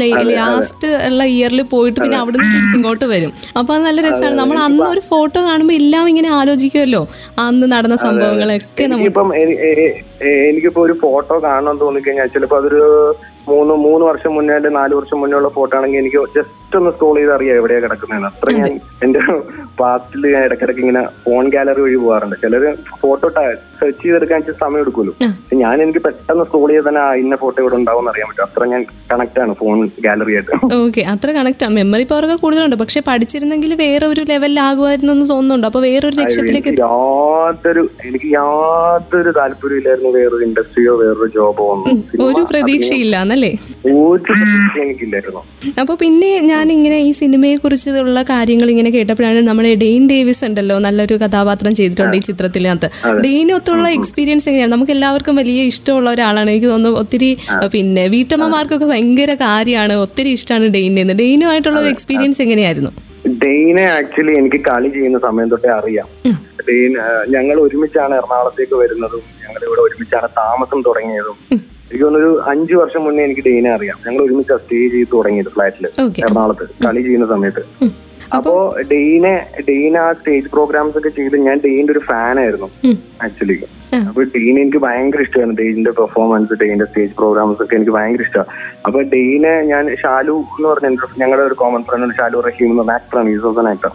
ലാസ്റ്റ് 0.41 0.89
ഉള്ള 1.09 1.23
ഇയറിൽ 1.37 1.61
പോയിട്ട് 1.75 1.99
പിന്നെ 2.03 2.19
അവിടെ 2.23 2.37
നിന്ന് 2.39 2.51
തിരിച്ചിങ്ങോട്ട് 2.55 3.07
വരും. 3.13 3.31
അപ്പൊ 3.59 3.71
അത് 3.77 3.83
നല്ല 3.89 4.01
രസമാണ്. 4.09 4.37
നമ്മൾ 4.43 4.57
അന്ന് 4.67 4.87
ഒരു 4.95 5.03
ഫോട്ടോ 5.11 5.39
കാണുമ്പോൾ 5.49 5.77
എല്ലാം 5.83 6.05
ഇങ്ങനെ 6.13 6.31
ആലോചിക്കുമല്ലോ 6.41 6.94
അന്ന് 7.39 7.67
നടന്ന 7.73 7.97
സംഭവങ്ങളൊക്കെ 7.97 8.87
നമുക്ക് 8.87 9.23
എനിക്കിപ്പോ 10.45 10.83
ഒരു 10.83 10.93
ഫോട്ടോ 11.01 11.37
കാണണം 11.43 11.79
തോന്നിക്കഴിഞ്ഞാൽ 11.79 12.27
ചിലപ്പോ 12.27 12.59
അതൊരു 12.59 12.85
മൂന്ന് 13.51 13.75
മൂന്ന് 13.87 14.05
വർഷം 14.11 14.33
മുന്നേ 14.37 14.53
അല്ലെ 14.59 14.71
നാല് 14.81 14.95
വർഷം 14.99 15.19
മുന്നേ 15.23 15.37
ഉള്ള 15.41 15.51
ഫോട്ടോ 15.57 15.75
ആണെങ്കിൽ 15.79 16.01
എനിക്ക് 16.03 16.21
ജസ്റ്റ് 16.37 16.77
ഒന്ന് 16.79 16.91
സ്ക്രോൾ 16.95 17.17
ചെയ്ത് 17.19 17.33
അറിയാം 17.35 17.57
എവിടെയാ 17.61 17.81
കിടക്കുന്നതെന്ന്. 17.83 18.29
അത്ര 18.33 18.53
ഞാൻ 18.61 18.73
എന്റെ 19.05 19.21
പാസ്റ്റിൽ 19.81 20.23
ഞാൻ 20.35 20.43
ഇടയ്ക്കിടയ്ക്ക് 20.49 20.83
ഇങ്ങനെ 20.85 21.03
ഫോൺ 21.25 21.45
ഗാലറി 21.55 21.83
വഴി 21.85 21.99
പോകാറുണ്ട് 22.05 22.37
ചിലര് 22.45 22.71
ഫോട്ടോ 23.03 23.29
സെർച്ച് 23.79 24.01
ചെയ്തെടുക്കാൻ 24.03 24.39
വെച്ചാൽ 24.41 24.57
സമയം 24.63 24.83
എടുക്കുമല്ലോ. 24.85 25.15
ഞാൻ 25.63 25.77
എനിക്ക് 25.85 26.01
പെട്ടെന്ന് 26.07 26.45
സ്ക്രോൾ 26.49 26.69
ചെയ്ത് 26.73 26.87
തന്നെ 26.89 27.03
ഇന്ന 27.23 27.35
ഫോട്ടോ 27.43 27.59
ഇവിടെ 27.63 27.77
ഉണ്ടാവും 27.81 28.09
അറിയാൻ 28.13 28.29
പറ്റും. 28.31 28.45
അത്ര 28.49 28.65
ഞാൻ 28.73 28.83
കണക്ട് 29.11 29.41
ആണ് 29.45 29.55
ഫോൺ 29.61 29.79
ഗാലറി 30.07 30.35
ആയിട്ട്. 30.39 30.59
ഓക്കെ 30.85 31.03
അത്ര 31.13 31.29
കണക്ട് 31.39 31.65
ആണ് 31.67 31.75
മെമ്മറി 31.81 32.07
പവർ 32.13 32.25
ഒക്കെ 32.27 32.37
കൂടുതലുണ്ട്. 32.45 32.77
പക്ഷെ 32.83 33.03
പഠിച്ചിരുന്നെങ്കിൽ 33.09 33.75
വേറെ 33.85 34.07
ഒരു 34.13 34.25
ലെവലിലാകുമായിരുന്നു 34.33 35.13
എന്ന് 35.17 35.27
തോന്നുന്നുണ്ട്. 35.33 35.69
അപ്പൊ 35.71 35.83
വേറൊരു 35.89 36.17
ലക്ഷ്യത്തിലേക്ക് 36.23 36.75
യാതൊരു 36.83 37.85
എനിക്ക് 38.09 38.31
യാതൊരു 38.39 39.33
താല്പര്യം 39.41 39.79
ഇല്ലായിരുന്നു 39.83 40.13
വേറൊരു 40.19 40.45
ഇൻഡസ്ട്രിയോ 40.49 40.95
വേറൊരു 41.03 41.31
ജോബോ 41.39 41.67
ഒന്നും. 41.77 42.03
ഒരു 42.29 42.45
പ്രതീക്ഷയില്ല 42.53 43.17
അപ്പൊ 45.81 45.95
അപ്പോൾ 45.95 46.07
പിന്നെ 46.07 46.41
ഞാൻ 46.41 46.73
ഇങ്ങനെ 46.73 46.97
ഈ 46.99 47.11
സിനിമയെ 47.11 47.57
കുറിച്ചുള്ള 47.57 48.23
കാര്യങ്ങൾ 48.23 48.71
ഇങ്ങനെ 48.71 48.91
കേട്ടപ്പോഴാണ് 48.91 49.41
നമ്മുടെ 49.49 49.75
ഡെയിൻ 49.75 50.09
ഡേവിസ് 50.11 50.45
ഉണ്ടല്ലോ 50.45 50.79
നല്ലൊരു 50.79 51.15
കഥാപാത്രം 51.15 51.75
ചെയ്തിട്ടുണ്ട് 51.75 52.17
ഈ 52.17 52.21
ചിത്രത്തിനകത്ത്. 52.21 52.89
ഡെയിനൊത്തുള്ള 53.25 53.89
എക്സ്പീരിയൻസ് 53.89 54.49
എങ്ങനെയാണ്? 54.49 54.73
നമുക്ക് 54.73 54.93
എല്ലാവർക്കും 54.93 55.37
വലിയ 55.37 55.63
ഇഷ്ടമുള്ള 55.63 56.11
ഒരാളാണ്. 56.11 56.51
എനിക്ക് 56.51 56.67
തോന്നുന്നു 56.67 56.99
ഒത്തിരി 56.99 57.37
പിന്നെ 57.73 58.09
വീട്ടമ്മമാർക്കൊക്കെ 58.09 58.87
ഭയങ്കര 58.87 59.35
കാര്യമാണ്. 59.35 59.95
ഒത്തിരി 59.95 60.29
ഇഷ്ടമാണ് 60.29 60.67
ഡെയിനെന്ന് 60.67 61.15
ഡെയിനുമായിട്ടുള്ള 61.15 61.79
ഒരു 61.81 61.89
എക്സ്പീരിയൻസ് 61.89 62.43
എങ്ങനെയായിരുന്നു? 62.43 62.91
ഡെയിനെ 63.45 63.85
ആക്ച്വലി 63.99 64.33
എനിക്ക് 64.37 64.61
കളി 64.71 64.89
ചെയ്യുന്ന 64.89 65.19
സമയം 65.19 65.49
തൊട്ടേ 65.49 65.69
അറിയാം. 65.69 66.09
ഡെയിൻ 66.69 66.93
ഞങ്ങൾ 67.29 67.61
ഒരുമിച്ചാണ് 67.61 68.15
എറണാകുളത്തേക്ക് 68.15 68.75
വരുന്നതും 68.75 69.23
ഞങ്ങൾ 69.45 69.65
ഇവിടെ 69.69 69.81
ഒരുമിച്ചാണ് 69.81 70.29
താമസം 70.29 70.83
തുടങ്ങിയതും. 70.83 71.39
എനിക്ക് 71.95 72.07
തോന്നുന്നു 72.07 72.29
ഒരു 72.29 72.39
അഞ്ചു 72.51 72.75
വർഷം 72.81 73.03
മുന്നേ 73.07 73.21
എനിക്ക് 73.27 73.43
ഡെയിനെ 73.49 73.71
അറിയാം. 73.75 73.99
ഞങ്ങൾ 74.07 74.21
ഒരുമിച്ച് 74.25 74.55
സ്റ്റേ 74.63 74.79
ചെയ്ത് 74.95 75.11
തുടങ്ങിയത് 75.13 75.51
ഫ്ലാറ്റിൽ 75.57 75.85
എറണാകുളത്ത് 76.25 76.65
കളി 76.85 77.01
ചെയ്യുന്ന 77.07 77.27
സമയത്ത്. 77.35 77.63
അപ്പോ 78.37 78.55
ഡെയിനെ 78.93 79.33
ഡെയിൻ 79.69 79.95
ആ 80.03 80.07
സ്റ്റേജ് 80.19 80.51
പ്രോഗ്രാംസ് 80.55 80.97
ഒക്കെ 81.01 81.11
ചെയ്ത് 81.19 81.37
ഞാൻ 81.47 81.57
ഡെയിന്റെ 81.67 81.93
ഒരു 81.95 82.03
ഫാൻ 82.09 82.37
ആയിരുന്നു 82.43 82.69
ആക്ച്വലി. 83.27 83.57
അപ്പൊ 84.09 84.23
ഡെയിനെ 84.37 84.59
എനിക്ക് 84.65 84.81
ഭയങ്കര 84.87 85.23
ഇഷ്ടമാണ് 85.27 85.55
ഡെയിന്റെ 85.61 85.93
പെർഫോമൻസ് 86.01 86.59
ഡെയിന്റെ 86.63 86.87
സ്റ്റേജ് 86.91 87.13
പ്രോഗ്രാംസ് 87.21 87.63
ഒക്കെ 87.65 87.77
എനിക്ക് 87.79 87.95
ഭയങ്കര 87.99 88.25
ഇഷ്ടമാണ്. 88.29 88.51
അപ്പൊ 88.87 89.01
ഡെയിനെ 89.15 89.53
ഞാൻ 89.73 89.85
ഷാലു 90.03 90.37
എന്ന് 90.57 90.69
പറഞ്ഞ 90.73 90.91
ഞങ്ങളുടെ 91.23 91.45
ഒരു 91.51 91.59
കോമൺ 91.63 91.85
ഫ്രണ്ട് 91.91 92.17
ഷാലു 92.21 92.41
റഹീം 92.49 92.71
എന്ന് 92.73 92.83
പറഞ്ഞ 92.83 92.97
ആക്ടറാണ് 93.01 93.31
ഈസ് 93.37 93.47
ഓഫ് 93.51 93.69
ആക്ടർ 93.75 93.93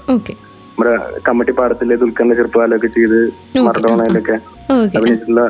ഓക്കെ 0.79 0.93
കമ്മിറ്റി 1.27 1.49
കമ്മട്ടിപ്പാടത്തിലെ 1.49 1.95
ദുൽഖറിന്റെ 2.01 2.35
ചെറുപ്പകാലമൊക്കെ 2.37 2.89
ചെയ്ത് 2.95 3.19
മറഡോണയിലൊക്കെ 3.67 4.35
അഭിനയിച്ചിട്ടുള്ള 4.97 5.43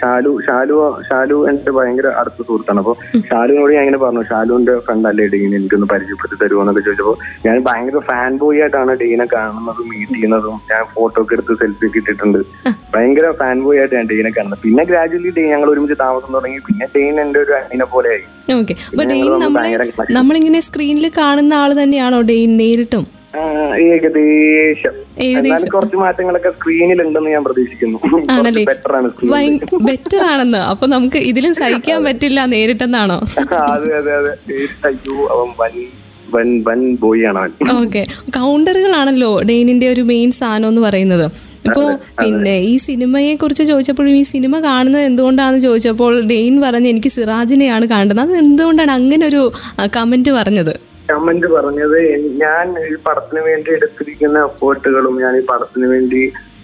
ഷാലു 0.00 0.30
ഷാലു 0.46 0.74
ഷാലു 1.06 1.36
എന്റെ 1.50 1.70
ഭയങ്കര 1.76 2.08
അടുത്ത 2.20 2.38
സുഹൃത്താണ്. 2.48 2.80
അപ്പൊ 2.82 2.92
ഷാലുവിനോട് 3.30 3.72
ഞാൻ 3.76 3.82
ഇങ്ങനെ 3.84 4.00
പറഞ്ഞു 4.02 4.22
ഷാലുവിന്റെ 4.30 4.74
ഫ്രണ്ട് 4.86 5.06
അല്ലേ 5.10 5.24
ഡീൻ 5.32 5.54
എനിക്കൊന്ന് 5.58 5.88
പരിചയപ്പെടുത്തി 5.92 6.38
തരുമോ? 6.42 6.60
എന്നൊക്കെ 6.62 6.82
ചോദിച്ചപ്പോ 6.86 7.14
ഞാൻ 7.46 7.56
ഭയങ്കര 7.68 8.00
ഫാൻ 8.10 8.32
ബോയ് 8.42 8.60
ആയിട്ടാണ് 8.64 8.94
ഡീനെ 9.02 9.26
കാണുന്നതും 9.34 9.88
മീറ്റ് 9.92 10.14
ചെയ്യുന്നതും 10.14 10.56
ഞാൻ 10.72 10.82
ഫോട്ടോ 10.94 11.18
ഒക്കെ 11.24 11.34
എടുത്ത് 11.38 11.58
സെൽഫി 11.62 11.86
ഒക്കെ 11.88 12.00
ഇട്ടിട്ടുണ്ട്. 12.02 12.40
ഭയങ്കര 12.94 13.26
ഫാൻ 13.42 13.56
ബോയ് 13.64 13.80
ആയിട്ട് 13.82 13.94
ഞാൻ 13.98 14.08
ഡീനെ 14.12 14.32
കാണുന്നത്. 14.38 14.62
പിന്നെ 14.66 14.84
ഗ്രാജുവലി 14.90 15.32
ഡീൻ 15.38 15.48
ഞങ്ങൾ 15.54 15.70
ഒരുമിച്ച് 15.74 15.98
താമസം 16.04 16.32
തുടങ്ങി. 16.38 16.60
പിന്നെ 16.68 16.88
ഡീൻ 16.96 17.14
എന്റെ 17.24 17.40
ഒരു 17.44 17.54
അനിയനെ 17.60 17.88
പോലെ 17.94 18.10
ആയി 18.16 18.26
ഓക്കെ. 18.60 18.74
അപ്പൊ 18.88 19.02
പിന്നെ 19.02 19.14
ഡെയിൻ 19.14 19.54
ഭയങ്കര 19.60 20.12
നമ്മളിങ്ങനെ 20.18 20.60
സ്ക്രീനിൽ 20.68 21.08
കാണുന്ന 21.20 21.54
ആൾ 21.62 21.72
തന്നെയാണോ 21.82 22.20
ഡെയിൻ 22.32 22.52
നേരിട്ടും? 22.62 23.06
ഏകദേശം. 23.84 24.94
കുറച്ച് 25.74 25.96
മാറ്റങ്ങളൊക്കെ 26.02 26.50
സ്ക്രീനിൽ 26.56 27.00
ഉണ്ടെന്ന് 27.04 27.30
ഞാൻ 27.34 27.42
പ്രതീക്ഷിക്കുന്നു. 27.46 27.98
ആണല്ലേ? 28.36 28.64
ബെറ്റർ 28.70 28.92
ആണ് 28.98 29.08
സ്ക്രീനിൽ 29.12 29.84
ബെറ്റർ 29.90 30.22
ആണെന്ന്. 30.32 30.60
അപ്പൊ 30.72 30.86
നമുക്ക് 30.94 31.20
ഇതിലും 31.30 31.54
സഹിക്കാൻ 31.60 32.00
പറ്റില്ല 32.08 32.44
നേരിട്ടെന്നാണോ? 32.54 33.18
അതെ 33.74 33.92
അതെ 34.00 34.12
അതെ. 34.20 34.32
അയ്യോ 34.88 35.16
അവൻ 35.34 35.48
വൻ 35.60 35.74
വൻ 36.34 36.48
വൻ 36.66 36.80
ബോയ് 37.04 37.22
ആണ് 37.28 37.38
അവൻ. 37.42 37.52
ഓക്കെ. 37.78 38.02
കൗണ്ടറുകളാണല്ലോ 38.38 39.30
ഡെയിനിന്റെ 39.50 39.86
ഒരു 39.94 40.02
മെയിൻ 40.10 40.30
സാധനം 40.40 40.68
എന്ന് 40.72 40.82
പറയുന്നത്. 40.88 41.26
ഇപ്പോ 41.68 41.82
പിന്നെ 42.20 42.54
ഈ 42.72 42.76
സിനിമയെ 42.88 43.32
കുറിച്ച് 43.36 43.64
ചോദിച്ചപ്പോഴും 43.70 44.14
ഈ 44.20 44.22
സിനിമ 44.34 44.60
കാണുന്നത് 44.68 45.02
എന്തുകൊണ്ടാണെന്ന് 45.02 45.62
ചോദിച്ചപ്പോൾ 45.68 46.12
ഡെയിൻ 46.32 46.54
പറഞ്ഞ് 46.66 46.88
എനിക്ക് 46.88 47.10
സിറാജിനെയാണ് 47.16 47.86
കാണുന്നത് 47.86 48.20
അത് 48.26 48.32
എന്തുകൊണ്ടാണ് 48.44 48.90
അങ്ങനെ 48.90 49.26
ഒരു 49.26 49.42
കമന്റ് 49.96 50.30
പറഞ്ഞത്? 50.30 50.72
കമന്റ് 51.10 51.48
പറഞ്ഞത് 51.54 51.98
ഞാൻ 52.42 52.66
ഈ 52.84 52.94
പടത്തിന് 53.06 53.40
വേണ്ടി 53.40 53.70
എടുത്തിരിക്കുന്ന 53.70 54.38
എഫേർട്ടുകളും 54.44 55.16
ഞാൻ 55.22 55.34
ഈ 55.36 55.44
പടത്തിന് 55.46 55.86
വേണ്ടി 55.86 56.22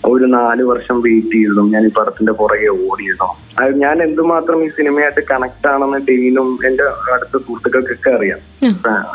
ഒരു 0.09 0.27
നാല് 0.35 0.63
വർഷം 0.63 0.97
വെയിറ്റ് 1.05 1.33
ചെയ്തതും 1.33 1.69
ഞാൻ 1.71 1.85
ഈ 1.87 1.91
പടത്തിന്റെ 1.97 2.33
പുറകെ 2.33 2.69
ഓടിയതും. 2.85 3.31
അത് 3.61 3.71
ഞാൻ 3.77 3.97
എന്തുമാത്രം 4.03 4.59
ഈ 4.65 4.69
സിനിമയായിട്ട് 4.69 5.23
കണക്ട് 5.31 5.69
ആണെന്ന് 5.69 5.99
ഡെയിനും 6.09 6.49
എന്റെ 6.65 6.85
അടുത്ത 7.15 7.35
സുഹൃത്തുക്കൾക്കൊക്കെ 7.37 8.11
അറിയാം. 8.11 8.41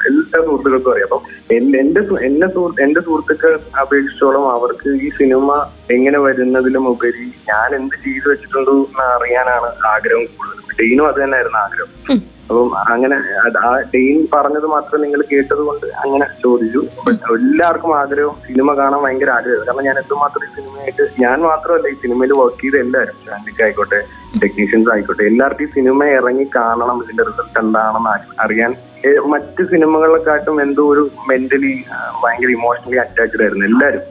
എല്ലാ 0.09 0.39
സുഹൃത്തുക്കൾക്കും 0.39 0.91
അറിയാം. 0.93 1.07
അപ്പം 1.07 1.21
എന്റെ 1.57 1.79
എന്നെ 2.27 2.47
എന്റെ 2.85 3.01
സുഹൃത്തുക്കൾ 3.05 3.53
അപേക്ഷിച്ചോളം 3.81 4.45
അവർക്ക് 4.51 4.89
ഈ 5.05 5.09
സിനിമ 5.19 5.47
എങ്ങനെ 5.91 6.19
വരുന്നതിലും 6.19 6.85
ഉപരി 6.87 7.25
ഞാൻ 7.49 7.69
എന്ത് 7.79 7.95
ചെയ്തു 8.03 8.27
വെച്ചിട്ടുണ്ടോ 8.29 8.75
എന്ന് 8.83 9.05
അറിയാനാണ് 9.15 9.69
ആഗ്രഹം 9.93 10.25
കൂടുതൽ 10.35 10.75
ഡെയിനും 10.81 11.07
അത് 11.07 11.19
തന്നെയായിരുന്നു 11.23 11.59
ആഗ്രഹം. 11.59 12.21
അപ്പം 12.49 12.71
അങ്ങനെ 12.85 13.17
ആ 13.61 13.69
ഡെയിൻ 13.93 14.27
പറഞ്ഞത് 14.33 14.65
മാത്രം 14.65 15.01
നിങ്ങൾ 15.01 15.21
കേട്ടത് 15.29 15.61
കൊണ്ട് 15.61 15.85
അങ്ങനെ 16.01 16.25
ചോദിച്ചു. 16.41 16.81
എല്ലാവർക്കും 17.37 17.97
ആഗ്രഹം 17.97 18.35
സിനിമ 18.47 18.73
കാണാൻ 18.73 19.01
ഭയങ്കര 19.03 19.29
ആഗ്രഹം 19.29 19.65
കാരണം 19.67 19.85
ഞാൻ 19.85 19.97
എന്തുമാത്രം 19.99 20.43
ഈ 20.43 20.55
സിനിമയായിട്ട് 20.55 21.03
ഞാൻ 21.21 21.37
മാത്രമല്ല 21.41 21.87
ഈ 21.87 21.97
സിനിമയിൽ 22.01 22.33
വർക്ക് 22.33 22.61
ചെയ്ത 22.61 22.77
എല്ലാവരും. 22.77 23.15
സ്റ്റാൻഡിക് 23.19 23.63
ആയിക്കോട്ടെ 23.63 23.99
ടെക്നീഷ്യൻസ് 24.41 24.89
ആയിക്കോട്ടെ 24.93 25.23
എല്ലാവർക്കും 25.23 25.65
ഈ 25.65 25.71
സിനിമ 25.71 26.03
ഇറങ്ങി 26.11 26.45
കാണണം 26.55 27.03
ഇതിന്റെ 27.03 27.23
റിസൾട്ട് 27.23 27.59
എന്താണെന്ന് 27.59 28.13
അറിയാൻ. 28.39 28.71
മറ്റു 29.25 29.63
സിനിമകളെക്കാട്ടും 29.63 30.61
എന്തോ 30.61 30.83
ഒരു 30.87 31.03
മെന്റലി 31.29 31.71
ഭയങ്കര 32.23 32.49
ഇമോഷണലി 32.49 32.97
അറ്റാച്ച്ഡ് 32.97 33.43
ആയിരുന്നു 33.43 33.65
എല്ലാവരും. 33.65 34.03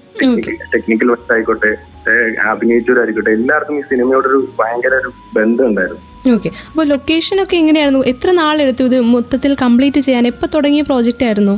ടെക്നിക്കൽ 0.73 1.11
വശം 1.11 1.33
ആയിക്കോട്ടെ 1.35 1.71
ഏ, 2.09 2.13
അഭിനയിച്ചവരായിക്കോട്ടെ 2.51 3.31
എല്ലാവർക്കും 3.31 3.79
ഈ 3.79 3.83
സിനിമയോടൊരു 3.91 4.49
ഭയങ്കര 4.59 4.95
ഒരു 4.95 5.11
ബന്ധം 5.35 5.67
ഉണ്ടായിരുന്നു. 5.67 6.05
ഓക്കെ 6.37 6.51
അപ്പോൾ 6.71 6.87
ലൊക്കേഷനൊക്കെ 6.93 7.57
എങ്ങനെയായിരുന്നു? 7.63 8.01
എത്ര 8.13 8.31
നാളെടുത്തു 8.31 8.83
ഇത് 8.89 8.97
മൊത്തത്തിൽ 9.15 9.53
കംപ്ലീറ്റ് 9.63 10.01
ചെയ്യാൻ? 10.07 10.25
എപ്പോൾ 10.33 10.49
തുടങ്ങിയ 10.55 10.83
പ്രോജക്റ്റ് 10.89 11.27
ആയിരുന്നു? 11.29 11.55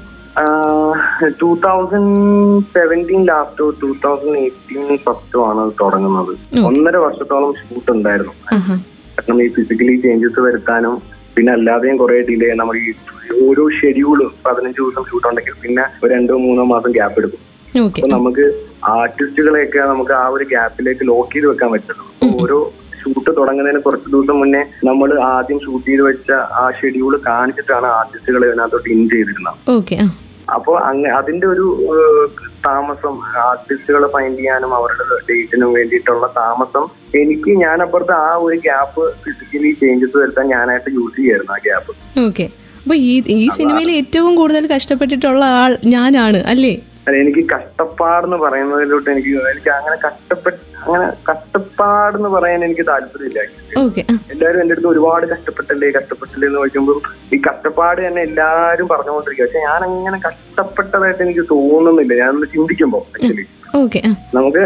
ടൂ 1.41 1.49
തൗസൻഡ് 1.65 2.13
സെവന്റീൻ 2.77 3.23
ലാസ്റ്റോ 3.31 3.65
ടൂ 3.81 3.89
തൗസൻഡ് 4.05 4.39
എയ്റ്റീൻ 4.45 4.85
ഫസ്റ്റോ 5.07 5.41
ആണ് 5.51 5.65
തുടങ്ങുന്നത്. 5.81 6.33
ഒന്നര 6.69 6.97
വർഷത്തോളം 7.07 7.51
ഷൂട്ട് 7.61 7.91
ഉണ്ടായിരുന്നു. 7.97 8.35
കാരണം 9.17 9.43
ഈ 9.47 9.49
ഫിസിക്കലി 9.57 9.97
ചേഞ്ചസ് 10.05 10.41
വരുത്താനും 10.47 10.95
പിന്നെ 11.37 11.51
അല്ലാതെയും 11.57 11.97
കുറെ 12.03 12.17
ഡിലേ 12.29 12.49
നമ്മൾ 12.61 12.77
ഈ 12.77 12.93
ഓരോ 13.47 13.65
ഷെഡ്യൂൾ 13.79 14.19
പതിനഞ്ച് 14.47 14.79
ദിവസം 14.83 15.05
ഷൂട്ട് 15.11 15.27
ഉണ്ടെങ്കിൽ 15.29 15.55
പിന്നെ 15.65 15.85
ഒരു 16.03 16.11
രണ്ടോ 16.15 16.35
മൂന്നോ 16.47 16.65
മാസം 16.75 16.91
ഗ്യാപ്പ് 16.97 17.19
എടുക്കും. 17.21 17.41
അപ്പൊ 17.77 18.09
നമുക്ക് 18.17 18.45
ആർട്ടിസ്റ്റുകളെയൊക്കെ 18.99 19.81
നമുക്ക് 19.93 20.15
ആ 20.23 20.25
ഒരു 20.37 20.45
ഗ്യാപ്പിലേക്ക് 20.53 21.05
ലോക്ക് 21.11 21.33
ചെയ്ത് 21.35 21.47
വെക്കാൻ 21.51 21.71
പറ്റുള്ളൂ 21.75 22.07
ഓരോ 22.43 22.59
ഷൂട്ട് 23.03 23.31
തുടങ്ങുന്നതിന് 23.37 23.81
കുറച്ച് 23.83 24.09
ദിവസം 24.11 24.39
മുന്നേ 24.41 24.63
നമ്മൾ 24.89 25.09
ആദ്യം 25.29 25.61
ഷൂട്ട് 25.65 25.87
ചെയ്ത് 25.87 26.03
വെച്ച 26.09 26.31
ആ 26.57 26.65
ഷെഡ്യൂൾ 26.79 27.15
കാണിച്ചിട്ടാണ് 27.27 27.89
ആർട്ടിസ്റ്റുകൾ 27.95 28.43
ഇതിനകത്തോട്ട് 28.49 28.89
ഇൻ 28.95 29.03
ചെയ്തിരുന്നത്. 29.13 29.59
അപ്പോൾ 30.55 30.77
അങ്ങ 30.87 31.05
അതിന്റെ 31.19 31.47
ഒരു 31.49 31.67
താമസം 32.67 33.15
ആർട്ടിസ്റ്റുകളെ 33.43 34.09
ഫൈൻഡ് 34.15 34.39
ചെയ്യാനും 34.39 34.73
അവരുടെ 34.79 35.05
ഡേറ്റിനും 35.29 35.71
വേണ്ടിയിട്ടുള്ള 35.77 36.27
താമസം 36.37 36.85
എനിക്ക് 37.21 37.51
ഞാൻ 37.63 37.79
അപ്പുറത്ത് 37.85 38.15
ആ 38.21 38.31
ഒരു 38.45 38.57
ഗ്യാപ്പ് 38.65 39.05
ഫിസിക്കലി 39.23 39.71
ചേഞ്ചസ് 39.81 40.17
വരുത്താൻ 40.17 40.47
ഞാനായിട്ട് 40.53 40.91
യൂസ് 40.97 41.17
ചെയ്യായിരുന്നു 41.19 41.55
ആ 41.55 41.61
ഗ്യാപ്പ് 41.67 41.93
ഓക്കെ 42.25 42.47
അപ്പൊ 42.79 42.95
ഈ 43.05 43.11
ഈ 43.37 43.47
സിനിമയിൽ 43.57 43.91
ഏറ്റവും 43.99 44.33
കൂടുതൽ 44.37 44.65
കഷ്ടപ്പെട്ടിട്ടുള്ള 44.73 45.45
ആൾ 45.59 45.73
ഞാനാണ് 45.93 46.39
അല്ലേ? 46.53 46.73
അല്ല 47.07 47.17
എനിക്ക് 47.23 47.43
കഷ്ടപ്പാടെന്ന് 47.53 48.37
പറയുന്നതിലോട്ട് 48.43 49.09
എനിക്ക് 49.11 49.33
എനിക്ക് 49.53 49.71
അങ്ങനെ 49.71 49.97
കഷ്ടപ്പെട്ട് 50.05 50.61
അങ്ങനെ 50.83 51.07
കഷ്ടപ്പാടെന്ന് 51.29 52.31
പറയാൻ 52.35 52.61
എനിക്ക് 52.65 52.85
താല്പര്യമില്ല. 52.89 53.41
എല്ലാവരും 54.33 54.61
എന്റെ 54.63 54.75
അടുത്ത് 54.75 54.91
ഒരുപാട് 54.93 55.25
കഷ്ടപ്പെട്ടല്ലേ 55.33 55.91
കഷ്ടപ്പെട്ടില്ലേ 55.97 56.47
എന്ന് 56.49 56.59
ചോദിക്കുമ്പോൾ 56.59 56.99
ഈ 57.33 57.41
കഷ്ടപ്പാട് 57.49 58.01
തന്നെ 58.07 58.23
എല്ലാവരും 58.29 58.89
പറഞ്ഞുകൊണ്ടിരിക്കുക 58.89 59.47
പക്ഷെ 59.47 59.63
ഞാൻ 59.69 59.83
അങ്ങനെ 59.89 60.21
കഷ്ടപ്പെട്ടതായിട്ട് 60.27 61.23
എനിക്ക് 61.27 61.45
തോന്നുന്നില്ല. 61.53 62.15
ഞാനൊന്ന് 62.23 62.49
ചിന്തിക്കുമ്പോൾ 62.55 63.05
ആക്ച്വലി 63.15 63.47
നമുക്ക് 64.35 64.65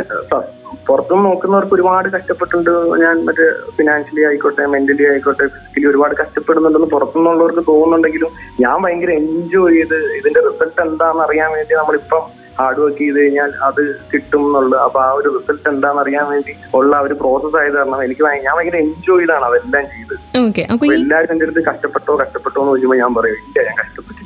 പുറത്തുനിന്ന് 0.88 1.28
നോക്കുന്നവർക്ക് 1.28 1.74
ഒരുപാട് 1.76 2.08
കഷ്ടപ്പെട്ടുണ്ട്. 2.14 2.70
ഞാൻ 3.04 3.16
മറ്റേ 3.28 3.46
ഫിനാൻഷ്യലി 3.76 4.24
ആയിക്കോട്ടെ 4.28 4.64
മെന്റലി 4.74 5.04
ആയിക്കോട്ടെ 5.10 5.44
ഫിസിക്കലി 5.54 5.88
ഒരുപാട് 5.92 6.14
കഷ്ടപ്പെടുന്നുണ്ടെന്ന് 6.22 6.90
പുറത്തുനിന്നുള്ളവർക്ക് 6.94 7.64
തോന്നുന്നുണ്ടെങ്കിലും 7.72 8.32
ഞാൻ 8.64 8.76
ഭയങ്കര 8.84 9.12
എൻജോയ് 9.22 9.76
ചെയ്ത് 9.78 9.98
ഇതിന്റെ 10.20 10.42
റിസൾട്ട് 10.48 10.80
എന്താണെന്ന് 10.86 11.24
അറിയാൻ 11.28 11.50
വേണ്ടി 11.56 11.74
നമ്മളിപ്പം 11.82 12.24
ഹാർഡ് 12.58 12.80
വർക്ക് 12.82 13.00
ചെയ്ത് 13.00 13.16
കഴിഞ്ഞാൽ 13.20 13.50
അത് 13.66 13.80
കിട്ടും 14.12 14.42
എന്നുള്ളത്. 14.46 14.76
അപ്പൊ 14.84 14.98
ആ 15.06 15.08
ഒരു 15.18 15.28
റിസൾട്ട് 15.34 15.66
എന്താണെന്ന് 15.72 16.02
അറിയാൻ 16.04 16.24
വേണ്ടി 16.32 16.52
ഉള്ള 16.78 16.92
ആ 16.98 17.02
ഒരു 17.06 17.14
പ്രോസസ് 17.22 17.56
ആയത് 17.62 17.76
കാരണം 17.78 18.02
എനിക്ക് 18.06 18.22
ഞാൻ 18.46 18.54
ഭയങ്കര 18.58 18.78
എൻജോയ് 18.86 19.22
ചെയ്താണ് 19.22 19.46
അതെല്ലാം 19.50 19.84
ചെയ്ത്. 19.94 20.14
എല്ലാവരും 20.98 21.32
എന്റെ 21.34 21.46
അടുത്ത് 21.48 21.64
കഷ്ടപ്പെട്ടോ 21.70 22.14
കഷ്ടപ്പെട്ടോ 22.22 22.58
എന്ന് 22.60 22.72
ചോദിക്കുമ്പോൾ 22.72 23.00
ഞാൻ 23.02 23.12
പറയും 23.18 23.42
ഇല്ല 23.48 23.66
ഞാൻ 23.68 23.76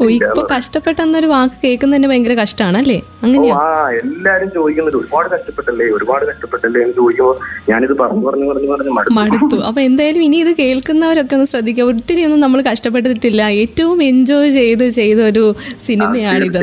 ഓ 0.00 0.04
കഷ്ടപ്പെട്ടിട്ടില്ല 0.04 0.28
ഇപ്പോൾ 0.32 0.46
കഷ്ടപ്പെട്ടെന്നൊരു 0.54 1.28
വാക്ക് 1.32 1.56
കേൾക്കുന്നത് 1.62 1.96
തന്നെ 1.96 2.08
ഭയങ്കര 2.10 2.34
കഷ്ടമാണ് 2.42 2.76
അല്ലേ 2.82 2.98
അങ്ങനെയാ? 3.24 3.54
എല്ലാരും 4.02 4.48
ചോദിക്കുന്നത് 4.56 4.96
ഒരുപാട് 5.00 5.28
കഷ്ടപ്പെട്ടല്ലേ 5.34 5.86
ഒരുപാട് 5.96 6.24
കഷ്ടപ്പെട്ടല്ലേ 6.30 6.80
എന്ന് 6.84 6.94
ചോദിക്കുമ്പോൾ 6.98 7.34
ഞാനിത് 7.70 7.94
പറഞ്ഞു 8.02 8.22
പറഞ്ഞു 8.26 8.46
പറഞ്ഞു 8.50 8.68
പറഞ്ഞു 8.70 8.92
മടുത്തു. 9.18 9.56
അപ്പൊ 9.68 9.80
എന്തായാലും 9.88 10.22
ഇനി 10.26 10.38
ഇത് 10.44 10.52
കേൾക്കുന്നവരൊക്കെ 10.60 11.34
ഒന്ന് 11.38 11.48
ശ്രദ്ധിക്കുക. 11.52 11.84
ഒത്തിരി 11.92 12.20
ഒന്നും 12.26 12.40
നമ്മൾ 12.44 12.60
കഷ്ടപ്പെട്ടിട്ടില്ല. 12.70 13.42
ഏറ്റവും 13.62 13.98
എൻജോയ് 14.10 14.50
ചെയ്ത് 14.58 14.84
ചെയ്ത 15.00 15.20
ഒരു 15.30 15.44
സിനിമയാണിത് 15.86 16.60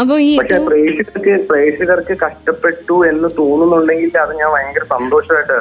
അപ്പൊ 0.00 0.14
ഈ 0.28 0.30
പ്രേക്ഷകർക്ക് 0.68 1.34
പ്രേക്ഷകർക്ക് 1.50 2.16
കഷ്ടപ്പെട്ടു 2.24 2.98
എന്ന് 3.10 3.30
തോന്നുന്നുണ്ടെങ്കിൽ 3.40 4.18
അത് 4.24 4.32
ഞാൻ 4.42 4.50
ഭയങ്കര 4.56 4.84
സന്തോഷമായിട്ട് 4.94 5.58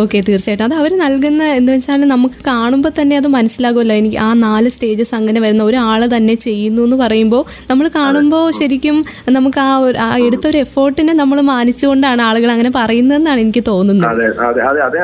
ഓക്കെ 0.00 0.18
തീർച്ചയായിട്ടും. 0.28 0.66
അത് 0.68 0.76
അവർ 0.80 0.92
നൽകുന്ന 1.04 1.42
എന്താ 1.60 1.72
വെച്ചാൽ 1.76 2.06
നമുക്ക് 2.14 2.40
കാണുമ്പോൾ 2.50 2.92
തന്നെ 3.00 3.14
അത് 3.22 3.28
മനസ്സിലാകുമല്ലോ. 3.38 3.96
എനിക്ക് 4.02 4.18
ആ 4.26 4.28
നാല് 4.46 4.68
സ്റ്റേജസ് 4.76 5.14
അങ്ങനെ 5.20 5.40
വരുന്ന 5.46 5.64
ഒരാൾ 5.70 6.00
തന്നെ 6.16 6.34
ചെയ്യുന്നു 6.46 6.82
എന്ന് 6.82 6.96
പറയുമ്പോൾ 7.04 7.42
നമ്മൾ 7.70 7.86
കാണുമ്പോൾ 7.98 8.44
ശരിക്കും 8.60 8.96
നമുക്ക് 9.36 9.60
ആ 9.66 9.70
ഒരു 9.86 9.98
ആ 10.06 10.08
എടുത്തൊരു 10.26 10.58
എഫേർട്ടിനെ 10.66 11.14
നമ്മൾ 11.22 11.40
മാനിച്ചുകൊണ്ടാണ് 11.52 12.22
ആളുകൾ 12.28 12.50
അങ്ങനെ 12.54 12.72
പറയുന്നതെന്നാണ് 12.78 13.40
എനിക്ക് 13.44 13.64
തോന്നുന്നത്. 13.70 14.24
അതെ 14.48 14.62
അതെ 14.68 14.80
അതെ 14.86 15.00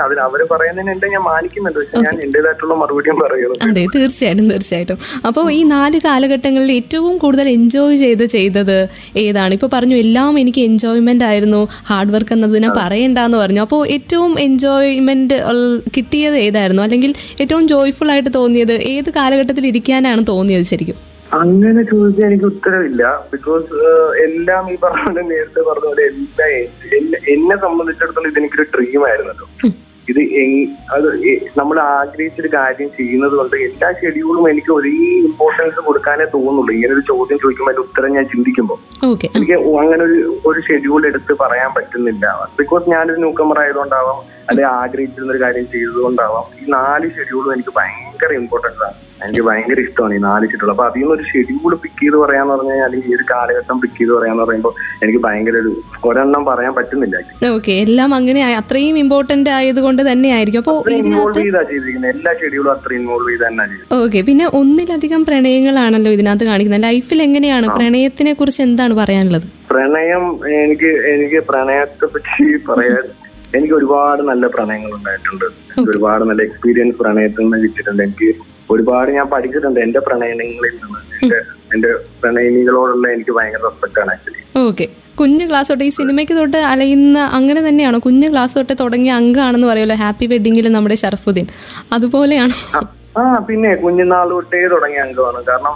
ഞാൻ 1.14 1.22
മാനിക്കുന്നുണ്ട്. 1.30 1.78
പക്ഷെ 1.78 2.00
ഞാൻ 2.06 2.14
എന്റേതായിട്ടുള്ള 2.26 2.74
മറുപടിയും 2.82 3.16
പറയുന്നു 3.22 3.56
അതെ 3.68 3.82
തീർച്ചയായിട്ടും 3.94 4.46
തീർച്ചയായിട്ടും. 4.52 4.98
അപ്പോൾ 5.28 5.44
ഈ 5.58 5.60
നാല് 5.74 5.98
കാലഘട്ടങ്ങളിൽ 6.06 6.70
ഏറ്റവും 6.78 7.14
കൂടുതൽ 7.24 7.46
എൻജോയ് 7.56 7.96
ചെയ്ത് 8.04 8.24
ചെയ്തത് 8.36 8.78
ഏതാണ്? 9.24 9.52
ഇപ്പോൾ 9.58 9.70
പറഞ്ഞു 9.74 9.96
എല്ലാം 10.04 10.32
എനിക്ക് 10.42 10.62
എൻജോയ്മെന്റ് 10.70 11.24
ആയിരുന്നു. 11.30 11.60
ഹാർഡ് 11.90 12.12
വർക്ക് 12.14 12.34
എന്നതിനെ 12.36 12.70
പറയണ്ടെന്ന് 12.80 13.38
പറഞ്ഞു. 13.42 13.62
അപ്പോൾ 13.66 13.80
ഏറ്റവും 13.96 14.32
എൻജോയ്മെന്റ് 14.46 15.38
കിട്ടിയത് 15.96 16.36
ഏതായിരുന്നു? 16.46 16.82
അല്ലെങ്കിൽ 16.86 17.10
ഏറ്റവും 17.42 17.64
ജോയ്ഫുൾ 17.72 18.10
ആയിട്ട് 18.14 18.30
തോന്നിയത് 18.38 18.74
ഏത് 18.92 19.10
കാലഘട്ടത്തിൽ 19.18 19.66
ഇരിക്കാനാണ് 19.72 20.24
തോന്നിയത് 20.32 20.66
ശരിക്കും? 20.72 20.93
അങ്ങനെ 21.34 21.82
ചോദിച്ചാൽ 21.82 22.26
എനിക്ക് 22.26 22.44
ഉത്തരവില്ല. 22.44 23.02
ബിക്കോസ് 23.32 23.70
എല്ലാം 24.24 24.72
ഈ 24.72 24.76
പറഞ്ഞ 24.82 25.20
നേരത്തെ 25.20 25.60
പറഞ്ഞ 25.60 25.86
പോലെ 25.86 26.02
എല്ലാ 26.02 26.46
എന്നെ- 26.46 27.60
സംബന്ധിച്ചിടത്തോളം 27.60 28.30
ഇതെനിക്കൊരു 28.30 28.66
ഡ്രീം 28.74 29.08
ആയിരുന്നല്ലോ. 29.08 29.46
ഇത് 30.08 30.18
അത് 30.92 31.06
നമ്മൾ 31.58 31.80
ആഗ്രഹിച്ചൊരു 31.80 32.48
കാര്യം 32.48 32.88
ചെയ്യുന്നത് 32.88 33.32
കൊണ്ട് 33.32 33.56
എല്ലാ 33.56 33.92
ഷെഡ്യൂളും 33.92 34.50
എനിക്ക് 34.50 34.72
ഒരേ 34.72 34.90
ഇമ്പോർട്ടൻസ് 35.24 35.76
കൊടുക്കാനേ 35.76 36.24
തോന്നുള്ളൂ. 36.24 36.70
ഇങ്ങനെ 36.74 36.92
ഒരു 36.92 37.00
ചോദ്യം 37.00 37.38
ചോദിക്കുമ്പോൾ 37.38 37.72
അതിന്റെ 37.72 37.88
ഉത്തരം 37.88 38.14
ഞാൻ 38.14 38.24
ചിന്തിക്കുമ്പോൾ 38.24 38.78
എനിക്ക് 39.36 39.52
അങ്ങനെ 39.52 40.04
ഒരു 40.04 40.18
ഒരു 40.46 40.60
ഷെഡ്യൂൾ 40.60 41.06
എടുത്ത് 41.06 41.32
പറയാൻ 41.40 41.70
പറ്റുന്നില്ല. 41.76 42.48
ബിക്കോസ് 42.58 42.90
ഞാനൊരു 42.90 43.18
ന്യൂ 43.18 43.32
കമർ 43.32 43.60
ആയതുകൊണ്ടാവാം 43.60 44.18
അല്ലെങ്കിൽ 44.48 44.70
ആഗ്രഹിച്ചിരുന്ന 44.82 45.32
ഒരു 45.32 45.42
കാര്യം 45.42 45.66
ചെയ്തതുകൊണ്ടാവാം. 45.72 46.44
ഈ 46.60 46.64
നാല് 46.76 47.06
ഷെഡ്യൂളും 47.16 47.52
എനിക്ക് 47.52 47.72
ഭയങ്കര 47.78 48.32
ഇമ്പോർട്ടന്റ് 48.42 48.84
ആണ്. 48.86 48.96
എനിക്ക് 49.24 49.42
ഭയങ്കര 49.48 49.78
ഇഷ്ടമാണ് 49.86 50.14
ഈ 50.14 50.18
നാല് 50.18 50.44
ഷെഡ്യൂൾ 50.52 50.70
അപ്പൊ 50.72 50.84
അതിൽ 50.86 51.00
നിന്ന് 51.00 51.14
ഒരു 51.14 51.24
ഷെഡ്യൂൾ 51.30 51.74
പിക്ക് 51.82 52.00
ചെയ്ത് 52.00 52.16
പറയാന്ന് 52.22 52.52
പറഞ്ഞാൽ 52.54 52.80
അല്ലെങ്കിൽ 52.86 53.10
ഈ 53.10 53.14
ഒരു 53.18 53.24
കാലഘട്ടം 53.30 53.76
പിക്ക് 53.82 53.98
ചെയ്ത് 53.98 54.12
പറയാന്ന് 54.16 54.42
പറയുമ്പോൾ 54.42 54.72
എനിക്ക് 55.02 55.20
ഭയങ്കര 55.26 55.56
ഒരു 55.62 55.72
ഒരെണ്ണം 56.08 56.44
പറയാൻ 56.44 56.72
പറ്റുന്നില്ല. 56.78 57.16
ഓക്കെ 57.56 57.72
എല്ലാം 57.86 58.10
അങ്ങനെ 58.18 58.40
അത്രയും 58.60 58.98
ഇമ്പോർട്ടന്റ് 59.04 59.50
ആയതുകൊണ്ട് 59.50 60.02
തന്നെ 60.10 60.28
ആയിരിക്കും. 60.36 60.62
അപ്പോൾ 60.64 60.78
ഇൻവോൾവ് 60.98 61.34
ചെയ്താ 61.40 61.62
ചെയ്തിരിക്കുന്നത്. 61.70 62.12
എല്ലാ 62.16 62.32
ഷെഡ്യൂളും 62.42 62.72
അത്ര 62.76 62.92
ഇൻവോൾവ് 63.00 63.30
ചെയ്ത് 63.30 63.44
തന്നെ 63.48 63.66
ഓക്കെ 64.02 64.22
പിന്നെ 64.30 64.46
ഒന്നിലധികം 64.60 65.24
പ്രണയങ്ങളാണല്ലോ 65.24 66.12
ഇതിനകത്ത് 66.18 66.46
കാണിക്കുന്നത്. 66.50 66.84
ലൈഫിൽ 66.88 67.22
എങ്ങനെയാണ്? 67.28 67.66
പ്രണയത്തിനെ 67.78 68.32
കുറിച്ച് 68.32 68.62
എന്താണ് 68.62 68.94
പറയാനുള്ളത്? 69.02 69.46
പ്രണയം 69.72 70.24
എനിക്ക് 70.64 70.90
എനിക്ക് 71.14 71.38
പ്രണയത്തെ 71.50 72.06
പറ്റി 72.14 72.44
പറയാൻ 72.70 73.04
എനിക്ക് 73.56 73.74
ഒരുപാട് 73.80 74.22
നല്ല 74.30 74.44
പ്രണയങ്ങൾ 74.54 74.92
ഉണ്ടായിട്ടുണ്ട്. 74.98 75.46
ഒരുപാട് 75.90 76.22
നല്ല 76.30 76.42
എക്സ്പീരിയൻസ് 76.48 76.96
പ്രണയത്തിൽ 77.02 77.42
നിന്ന് 77.44 77.58
കിട്ടിയിട്ടുണ്ട്. 77.64 78.02
എനിക്ക് 78.06 78.28
ഒരുപാട് 78.74 79.10
ഞാൻ 79.16 79.26
പഠിച്ചിട്ടുണ്ട്. 79.34 79.78
എന്റെ 79.86 80.00
പ്രണയങ്ങളിൽ 80.06 80.74
നിന്ന് 80.82 81.00
എന്റെ 81.22 81.38
എന്റെ 81.74 81.90
പ്രണയിനികളോടുള്ള 82.20 83.06
എനിക്ക് 83.14 83.32
ഭയങ്കര 83.38 83.62
റെസ്പെക്ട് 83.68 84.00
ആണ് 84.02 84.10
ആക്ച്വലി 84.14 84.42
ഓക്കെ 84.66 84.86
കുഞ്ഞു 85.20 85.44
ക്ലാസ് 85.48 85.70
തൊട്ട് 85.70 85.84
ഈ 85.88 85.90
സിനിമയ്ക്ക് 85.98 86.34
തൊട്ട് 86.38 86.60
അലയുന്ന 86.72 87.18
അങ്ങനെ 87.38 87.60
തന്നെയാണോ? 87.68 87.98
കുഞ്ഞു 88.06 88.28
ക്ലാസ് 88.32 88.54
തൊട്ട് 88.58 88.74
തുടങ്ങിയ 88.82 89.12
അംഗമാണെന്ന് 89.20 89.68
പറയുമല്ലോ 89.70 89.96
ഹാപ്പി 90.02 90.26
വെഡിങ്ങിൽ 90.32 90.66
നമ്മുടെ 90.76 90.96
ഷർഫുദ്ദീൻ. 91.02 91.46
അതുപോലെയാണ്? 91.96 92.54
ആ 93.20 93.22
പിന്നെ 93.48 93.70
കുഞ്ഞുനാൾ 93.82 94.28
തൊട്ടേ 94.34 94.62
തുടങ്ങിയ 94.74 95.02
അംഗമാണ്. 95.06 95.40
കാരണം 95.50 95.74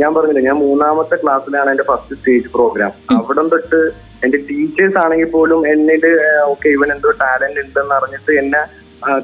ഞാൻ 0.00 0.10
പറഞ്ഞില്ലേ 0.14 0.42
ഞാൻ 0.48 0.56
മൂന്നാമത്തെ 0.66 1.16
ക്ലാസ്സിലാണ് 1.22 1.68
എന്റെ 1.74 1.84
ഫസ്റ്റ് 1.90 2.16
സ്റ്റേജ് 2.18 2.48
പ്രോഗ്രാം 2.56 2.92
അവിടെ 3.16 3.44
തൊട്ട് 3.54 3.80
എന്റെ 4.26 4.38
ടീച്ചേഴ്സ് 4.50 4.98
ആണെങ്കിൽ 5.04 5.30
പോലും 5.36 5.60
എന്നിട്ട് 5.74 6.10
ഓക്കെ 6.52 6.68
ഇവൻ 6.76 6.90
എന്തോ 6.96 7.12
ടാലന്റ് 7.22 7.62
ഉണ്ടെന്ന് 7.66 7.94
അറിഞ്ഞിട്ട് 7.98 8.32
എന്നെ 8.42 8.62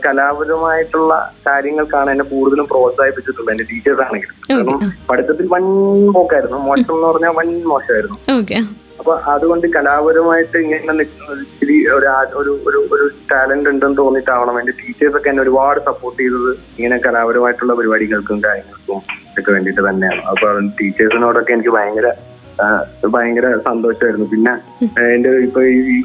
കലാപരമായിട്ടുള്ള 0.04 1.12
കാര്യങ്ങൾക്കാണ് 1.46 2.08
എന്നെ 2.14 2.24
കൂടുതലും 2.32 2.66
പ്രോത്സാഹിപ്പിച്ചിട്ടുള്ളത് 2.72 3.52
എന്റെ 3.54 3.66
ടീച്ചേഴ്സ് 3.70 4.02
ആണെങ്കിലും. 4.04 4.36
കാരണം 4.50 4.78
പഠിത്തത്തിൽ 5.08 5.46
വൻ 5.54 5.64
പോക്കായിരുന്നു 6.16 6.58
മോശം 6.68 6.92
എന്ന് 6.96 7.06
പറഞ്ഞാൽ 7.08 7.34
വൻ 7.38 7.48
മോശമായിരുന്നു. 7.72 8.18
അപ്പൊ 9.00 9.12
അതുകൊണ്ട് 9.32 9.66
കലാപരമായിട്ട് 9.76 10.56
ഇങ്ങനെ 10.64 11.04
ഇച്ചിരി 11.04 11.76
ഒരു 11.96 12.08
ഒരു 12.40 12.52
ഒരു 12.68 12.80
ഒരു 12.94 13.06
ടാലന്റ് 13.30 13.70
ഉണ്ടെന്ന് 13.72 13.98
തോന്നിയിട്ടാവണം 14.02 14.58
എന്റെ 14.60 14.74
ടീച്ചേഴ്സ് 14.82 15.16
ഒക്കെ 15.18 15.30
എന്നെ 15.32 15.42
ഒരുപാട് 15.42 15.80
സപ്പോർട്ട് 15.88 16.18
ചെയ്തത് 16.22 16.50
ഇങ്ങനെ 16.78 16.98
കലാപരമായിട്ടുള്ള 17.06 17.74
പരിപാടികൾക്കും 17.80 18.40
കാര്യങ്ങൾക്കും 18.46 18.98
ഒക്കെ 19.38 19.50
വേണ്ടിയിട്ട് 19.52 19.82
തന്നെയാണ്. 19.88 20.22
അപ്പൊ 20.32 20.46
ടീച്ചേഴ്സിനോടൊക്കെ 20.80 21.54
എനിക്ക് 21.56 21.74
ഭയങ്കര 21.78 22.08
ഭയങ്കര 23.14 23.46
സന്തോഷമായിരുന്നു 23.68 24.26
പിന്നെ 24.32 24.52
എന്റെ 25.14 25.30
ഇപ്പൊ 25.46 25.60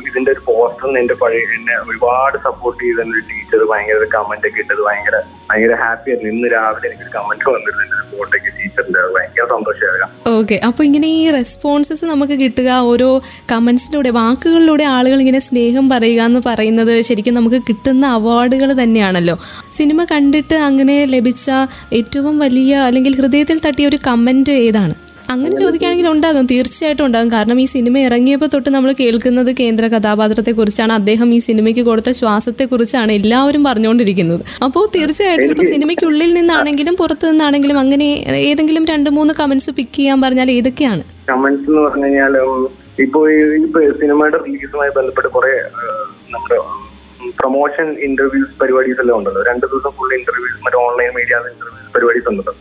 ഇതിന്റെ 0.09 0.31
ഒരു 0.35 0.41
പോസ്റ്റർ 0.49 0.97
എന്റെ 1.01 1.15
പഴയ 1.21 1.41
എന്നെ 1.57 1.75
ഒരുപാട് 1.89 2.37
സപ്പോർട്ട് 2.47 2.79
ചെയ്ത 2.83 2.99
ഒരു 3.13 3.21
ടീച്ചർ 3.31 3.61
ഭയങ്കര 3.71 4.07
കമന്റ് 4.15 4.47
ഒക്കെ 4.49 4.59
ഇട്ടത് 4.63 4.81
ഭയങ്കര 4.87 5.17
ഭയങ്കര 5.49 5.73
ഹാപ്പി 5.81 6.09
ആയിരുന്നു. 6.11 6.31
ഇന്ന് 6.35 6.47
രാവിലെ 6.55 6.87
എനിക്ക് 6.89 7.07
കമന്റ് 7.15 7.45
വന്നിരുന്നു 7.55 7.83
എന്റെ 7.85 7.99
ഫോട്ടോയ്ക്ക് 8.11 8.51
ടീച്ചറിന്റെ 8.57 9.01
ഭയങ്കര 9.15 9.45
സന്തോഷമായിരുന്നു. 9.53 10.07
ഓക്കെ 10.37 10.55
അപ്പൊ 10.67 10.81
ഇങ്ങനെ 10.83 11.07
ഈ 11.19 11.31
റെസ്പോൺസസ് 11.37 12.05
നമുക്ക് 12.05 12.35
കിട്ടുക 12.43 12.69
ഓരോ 12.91 13.09
കമന്റ്സിലൂടെ 13.51 14.09
വാക്കുകളിലൂടെ 14.19 14.83
ആളുകൾ 14.95 15.19
ഇങ്ങനെ 15.19 15.39
സ്നേഹം 15.39 15.89
പറയുക 15.89 16.21
എന്ന് 16.21 16.41
പറയുന്നത് 16.45 17.01
ശരിക്കും 17.09 17.33
നമുക്ക് 17.33 17.61
കിട്ടുന്ന 17.69 18.05
അവാർഡുകൾ 18.17 18.71
തന്നെയാണല്ലോ. 18.83 19.35
സിനിമ 19.79 20.03
കണ്ടിട്ട് 20.13 20.55
അങ്ങനെ 20.69 21.05
ലഭിച്ച 21.15 21.47
ഏറ്റവും 21.93 22.39
വലിയ 22.39 22.73
അല്ലെങ്കിൽ 22.87 23.15
ഹൃദയത്തിൽ 23.21 23.59
തട്ടിയ 23.65 23.87
ഒരു 23.87 23.99
കമന്റ് 24.07 24.55
ഏതാണ്? 24.67 24.95
അങ്ങനെ 25.29 25.55
ചോദിക്കുകയാണെങ്കിൽ 25.55 26.09
ഉണ്ടാകും. 26.09 26.45
തീർച്ചയായിട്ടും 26.45 27.05
ഉണ്ടാകും. 27.05 27.31
കാരണം 27.31 27.61
ഈ 27.61 27.65
സിനിമ 27.65 27.97
ഇറങ്ങിയപ്പോൾ 27.97 28.45
തൊട്ട് 28.45 28.69
നമ്മൾ 28.69 28.93
കേൾക്കുന്നത് 28.99 29.55
കേന്ദ്ര 29.59 29.87
കഥാപാത്രത്തെ 29.87 30.51
കുറിച്ചാണ് 30.51 30.93
അദ്ദേഹം 30.93 31.33
ഈ 31.33 31.39
സിനിമയ്ക്ക് 31.39 31.81
കൊടുത്ത 31.81 32.11
ശ്വാസത്തെ 32.11 32.65
കുറിച്ചാണ് 32.65 33.11
എല്ലാവരും 33.11 33.63
പറഞ്ഞുകൊണ്ടിരിക്കുന്നത്. 33.63 34.41
അപ്പോൾ 34.63 34.87
തീർച്ചയായിട്ടും 34.95 35.49
ഇപ്പൊ 35.49 35.63
സിനിമയ്ക്കുള്ളിൽ 35.63 36.33
നിന്നാണെങ്കിലും 36.33 36.95
പുറത്തു 36.95 37.27
നിന്നാണെങ്കിലും 37.27 37.79
അങ്ങനെ 37.79 38.03
ഏതെങ്കിലും 38.27 38.85
രണ്ട് 38.85 39.09
മൂന്ന് 39.09 39.33
കമന്റ്സ് 39.39 39.71
പിക്ക് 39.71 39.95
ചെയ്യാൻ 39.95 40.21
പറഞ്ഞാൽ 40.21 40.51
ഏതൊക്കെയാണ്? 40.51 41.03
കമന്റ്സ് 41.29 41.69
എന്ന് 41.69 41.81
പറഞ്ഞു 41.81 42.05
കഴിഞ്ഞാൽ 42.05 42.37
ഈ- 43.01 43.05
സിനിമയുടെ 44.01 44.37
റിലീസുമായി 44.37 44.89
ബന്ധപ്പെട്ട് 44.97 45.27
കുറെ 45.27 45.61
നമ്മുടെ 46.29 46.86
പ്രൊമോഷൻ 47.39 47.87
ഇന്റർവ്യൂസ് 48.07 48.59
പരിപാടീസ് 48.61 48.99
എല്ലാം 48.99 49.17
ഉണ്ടല്ലോ. 49.17 49.43
രണ്ട് 49.43 49.65
ദിവസം 49.65 49.91
ഫുൾ 49.97 50.13
ഇന്റർവ്യൂസ് 50.13 50.63
മറ്റേ 50.65 50.77
ഓൺലൈൻ 50.77 51.11
മീഡിയ 51.15 51.35
ഇന്റർവ്യൂസ് 51.35 51.93
പരിപാടീസ് 51.95 52.27
ഉണ്ടല്ലോ. 52.29 52.53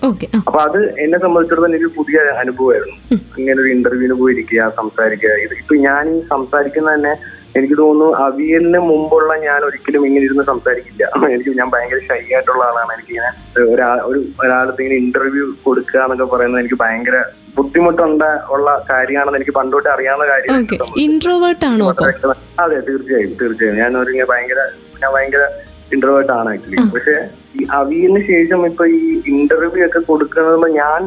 അപ്പൊ 0.47 0.59
അത് 0.61 0.79
എന്നെ 0.99 1.19
സംബന്ധിച്ചിടത്തോളം 1.19 1.71
എനിക്ക് 1.71 1.91
പുതിയ 1.97 2.19
അനുഭവമായിരുന്നു. 2.19 2.97
ഇങ്ങനെ 3.39 3.63
ഒരു 3.63 3.69
ഇന്റർവ്യൂവിന് 3.69 4.19
പോയിരിക്കുക 4.21 4.73
സംസാരിക്കുക. 4.77 5.29
ഇത് 5.29 5.55
ഇപ്പൊ 5.63 5.75
ഞാൻ 5.75 6.17
ഈ 6.17 6.21
സംസാരിക്കുന്ന 6.29 6.95
തന്നെ 6.95 7.15
എനിക്ക് 7.57 7.77
തോന്നുന്നു 7.79 8.07
അവിയലിന് 8.25 8.81
മുമ്പുള്ള 8.89 9.33
ഞാൻ 9.45 9.61
ഒരിക്കലും 9.65 10.03
ഇങ്ങനെ 10.07 10.25
ഇരുന്ന് 10.25 10.45
സംസാരിക്കില്ല. 10.45 11.05
എനിക്ക് 11.35 11.53
ഞാൻ 11.61 11.69
ഭയങ്കര 11.75 12.01
ഷൈ 12.09 12.21
ആയിട്ടുള്ള 12.29 12.63
ആളാണ്. 12.65 12.91
എനിക്ക് 12.97 13.13
ഇങ്ങനെ 13.15 13.31
ഒരാ 13.73 13.89
ഒരു 14.11 14.21
ഒരാളത്ത് 14.43 14.81
ഇങ്ങനെ 14.83 14.99
ഇന്റർവ്യൂ 15.05 15.47
കൊടുക്കുക 15.67 16.01
എന്നൊക്കെ 16.05 16.27
പറയുന്നത് 16.35 16.61
എനിക്ക് 16.61 16.79
ഭയങ്കര 16.85 17.19
ബുദ്ധിമുട്ടുണ്ട 17.57 18.23
ഉള്ള 18.51 18.71
കാര്യമാണെന്ന് 18.91 19.39
എനിക്ക് 19.41 19.55
പണ്ടോട്ട് 19.61 19.89
അറിയാവുന്ന 19.89 20.27
കാര്യം 20.27 20.59
ഇൻട്രോവേർട്ട് 21.05 21.65
ആണോ 21.65 21.87
അതെ 22.65 22.79
തീർച്ചയായും 22.89 23.33
തീർച്ചയായും. 23.41 23.79
ഞാൻ 23.79 23.93
ഒരു 23.99 24.13
ഭയങ്കര 24.33 24.61
ഞാൻ 25.03 25.11
ഭയങ്കര 25.15 25.45
ഇന്റർവേർട്ട് 25.93 26.33
ആണ് 26.33 26.49
ആക്ച്വലി 26.53 26.85
പക്ഷെ 26.95 27.13
ഈ 27.59 27.65
അവിയലിന് 27.73 28.23
ശേഷം 28.31 28.61
ഇപ്പൊ 28.67 28.85
ഈ 28.97 29.03
ഇന്റർവ്യൂ 29.33 29.83
ഒക്കെ 29.87 30.01
കൊടുക്കുന്നത് 30.09 30.69
ഞാൻ 30.73 31.03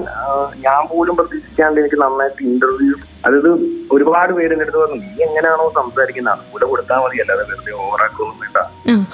ഞാൻ 0.66 0.82
പോലും 0.92 1.16
പ്രതീക്ഷിക്കാണ്ട് 1.16 1.80
എനിക്ക് 1.82 2.00
നന്നായിട്ട് 2.02 2.42
ഇന്റർവ്യൂ 2.44 2.94
അതായത് 3.26 3.52
ഒരുപാട് 3.96 4.32
പേര് 4.38 4.52
എന്റെ 4.56 4.66
അടുത്ത് 4.66 4.80
പറഞ്ഞു 4.82 4.98
നീ 5.04 5.24
എങ്ങനെയാണോ 5.28 5.64
സംസാരിക്കുന്നത് 5.78 6.34
അതുപോലെ 6.36 6.66
കൊടുത്താൽ 6.72 7.00
മതി 7.04 7.22
അല്ലാതെ 7.24 7.44
വെറുതെ 7.50 7.72
ഓവറാക്കൊന്നും 7.84 8.36
വേണ്ട. 8.44 8.58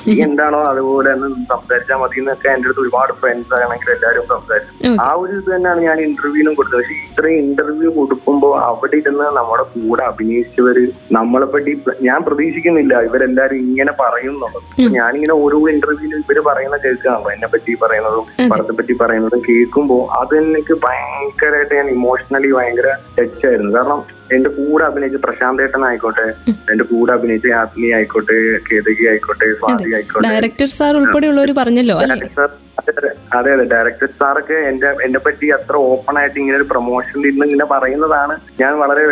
നീ 0.08 0.15
എന്താണോ 0.26 0.60
അതുപോലെ 0.72 1.08
തന്നെ 1.13 1.28
സംസാരിച്ചാൽ 1.52 1.98
മതി 2.02 2.20
എന്നൊക്കെ 2.22 2.48
എന്റെ 2.54 2.68
അടുത്ത് 2.68 2.82
ഒരുപാട് 2.84 3.12
ഫ്രണ്ട്സ് 3.22 3.54
ആണെങ്കിൽ 3.65 3.89
എല്ലാവരും 3.96 4.26
സംസാരിച്ചു. 4.34 4.91
ആ 5.06 5.08
ഒരു 5.22 5.32
ഇത് 5.39 5.50
തന്നെയാണ് 5.54 5.82
ഞാൻ 5.88 5.98
ഇന്റർവ്യൂവിനും 6.08 6.56
കൊടുത്തത്. 6.58 6.82
പക്ഷെ 6.82 6.98
ഇത്രയും 7.08 7.39
ഇന്റർവ്യൂ 7.46 7.89
കൊടുക്കുമ്പോൾ 8.00 8.54
അവിടെ 8.70 8.98
ഇരുന്ന് 9.02 9.28
നമ്മുടെ 9.39 9.65
കൂടെ 9.76 10.04
അഭിനയിച്ചവര് 10.12 10.84
നമ്മളെ 11.18 11.48
പറ്റി 11.56 11.74
ഞാൻ 12.10 12.20
പ്രതീക്ഷിക്കുന്നില്ല. 12.28 12.94
ഇവരെല്ലാരും 13.08 13.58
ഇങ്ങനെ 13.68 13.96
പറയുന്നുള്ളത് 14.04 14.60
ഞാനിങ്ങനെ 14.98 15.38
ഓരോ 15.46 15.60
ഇന്റർവ്യൂവിലും 15.76 16.20
ഇവർ 16.26 16.39
പറയുന്ന 16.50 16.80
കേൾക്കുകയാണല്ലോ 16.86 17.32
എന്നെ 17.36 17.50
പറ്റി 17.56 17.78
പറയുന്നതും 17.86 18.26
പടത്തെ 18.52 18.76
പറ്റി 18.80 18.96
പറയുന്നതും 19.04 19.44
കേൾക്കുമ്പോൾ 19.50 20.04
അത് 20.22 20.36
എനിക്ക് 20.44 20.78
ഭയങ്കരമായിട്ട് 20.88 21.74
ഞാൻ 21.82 21.89
ഇമോഷണലി 21.98 22.52
ഭയങ്കര 22.60 22.89
ടച്ച് 23.18 23.44
ആയിരുന്നു. 23.50 23.74
കാരണം 23.78 23.95
എന്റെ 24.36 24.50
കൂടെ 24.58 24.84
അഭിനയിച്ച 24.86 25.18
പ്രശാന്ത് 25.26 25.64
ഏട്ടൻ 25.64 25.84
ആയിക്കോട്ടെ 25.88 26.28
എന്റെ 26.72 26.86
കൂടെ 26.92 27.12
അഭിനയിച്ച 27.16 27.48
ആത്മീയ 27.62 27.98
ആയിക്കോട്ടെ 27.98 28.38
കേതകി 28.70 29.06
ആയിക്കോട്ടെ 29.12 29.48
സ്വാതി 29.60 29.94
ആയിക്കോട്ടെ. 29.98 30.26
ഡയറക്ടർ 30.28 30.70
സാർ 30.78 30.94
ഉൾപ്പെടെയുള്ളവർ 31.02 31.52
പറഞ്ഞല്ലോ 31.60 31.98
അതെ 33.36 33.52
അതെ 33.52 33.64
ഡയറക്ടർ 33.72 34.10
സാറൊക്കെ 34.20 34.58
എന്റെ 34.70 34.90
എന്നെ 35.06 35.20
പറ്റി 35.26 35.48
അത്ര 35.56 35.76
ഓപ്പൺ 35.92 36.16
ആയിട്ട് 36.20 36.38
ഇങ്ങനെ 36.42 36.58
ഒരു 36.60 36.68
പ്രൊമോഷൻ 36.72 37.18
ഇരുന്ന് 37.22 37.46
ഇങ്ങനെ 37.48 37.66
പറയുന്നതാണ് 37.74 38.34
ഞാൻ 38.62 38.74
വളരെ 38.82 39.04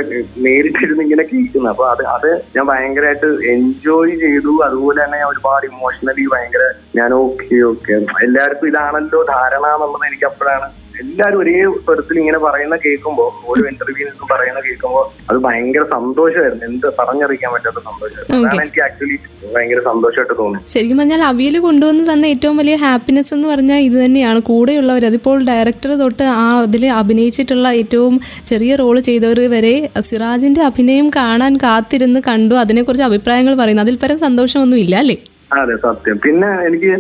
നേരിട്ടിരുന്ന് 0.46 1.04
ഇങ്ങനെ 1.06 1.24
കേൾക്കുന്നത്. 1.32 1.72
അപ്പൊ 1.74 1.86
അത് 1.94 2.04
അത് 2.16 2.30
ഞാൻ 2.56 2.66
ഭയങ്കരമായിട്ട് 2.72 3.30
എൻജോയ് 3.54 4.14
ചെയ്തു. 4.24 4.54
അതുപോലെ 4.68 5.00
തന്നെ 5.04 5.18
ഞാൻ 5.22 5.30
ഒരുപാട് 5.34 5.66
ഇമോഷണലി 5.72 6.26
ഭയങ്കര 6.34 6.66
ഞാൻ 7.00 7.12
ഓക്കെ 7.22 7.58
ഓക്കെ 7.72 7.94
എല്ലാവർക്കും 8.28 8.70
ഇതാണല്ലോ 8.72 9.22
ധാരണ 9.34 9.66
എന്നുള്ളത് 9.76 10.08
എനിക്ക് 10.12 10.28
അപ്പോഴാണ് 10.32 10.70
എല്ലാരും 11.02 11.38
ഒരേ 11.40 11.54
സ്വരത്തിൽ 11.86 12.20
ഇങ്ങനെ 12.20 12.38
പറയുന്ന 12.38 12.76
കേൾക്കുമ്പോൾ 12.76 13.30
ഓരോ 13.50 13.64
ഇന്റർവ്യൂവിനും 13.72 14.28
പറയുന്ന 14.32 14.60
കേൾക്കുമ്പോൾ 14.60 15.06
അത് 15.30 15.38
ഭയങ്കര 15.38 15.84
സന്തോഷമായിരുന്നു. 15.94 16.66
എന്ത് 16.66 16.88
പറഞ്ഞറിയിക്കാൻ 17.00 17.52
പറ്റാത്ത 17.54 17.80
സന്തോഷമായിരുന്നു. 17.90 18.38
അതാണ് 18.40 18.62
എനിക്ക് 18.62 18.82
ആക്ച്വലി 18.82 19.18
ഭയങ്കര 19.56 19.80
സന്തോഷമായിട്ട് 19.90 20.36
തോന്നി 20.42 20.60
ശരിക്കും 20.68 20.98
പറഞ്ഞാൽ 20.98 21.24
അവിയൽ 21.24 21.60
കൊണ്ടുവന്ന് 21.60 22.04
തന്ന 22.12 22.26
ഏറ്റവും 22.26 22.58
വലിയ 22.58 22.76
ഹാപ്പിനെസ് 22.76 23.34
എന്ന് 23.34 23.48
പറഞ്ഞാൽ 23.48 23.82
ഇത് 23.88 23.98
തന്നെയാണ്. 24.06 24.40
കൂടെയുള്ളവർ 24.52 25.06
അതിപ്പോൾ 25.06 25.38
ഡയറക്ടർ 25.52 25.94
തൊട്ട് 26.04 26.24
ആ 26.24 26.48
അതിൽ 26.62 26.86
അഭിനയിച്ചിട്ടുള്ള 27.02 27.68
ഏറ്റവും 27.82 28.16
ചെറിയ 28.46 28.76
റോൾ 28.76 29.00
ചെയ്തവർ 29.00 29.40
വരെ 29.56 29.76
സിറാജിന്റെ 30.00 30.64
അഭിനയം 30.64 31.10
കാണാൻ 31.16 31.58
കാത്തിരുന്ന് 31.58 32.20
കണ്ടു. 32.28 32.56
അതിനെക്കുറിച്ച് 32.56 33.04
അഭിപ്രായങ്ങൾ 33.04 33.56
പറയുന്നു. 33.56 33.82
അതിൽ 33.82 33.98
പരം 34.04 34.18
സന്തോഷമൊന്നും 34.18 34.80
ഇല്ല 34.80 34.96
അല്ലേ? 34.96 35.18
അതെ 35.52 35.76
സത്യം. 35.86 36.18
പിന്നെ 36.26 36.50
എനിക്ക് 36.68 36.92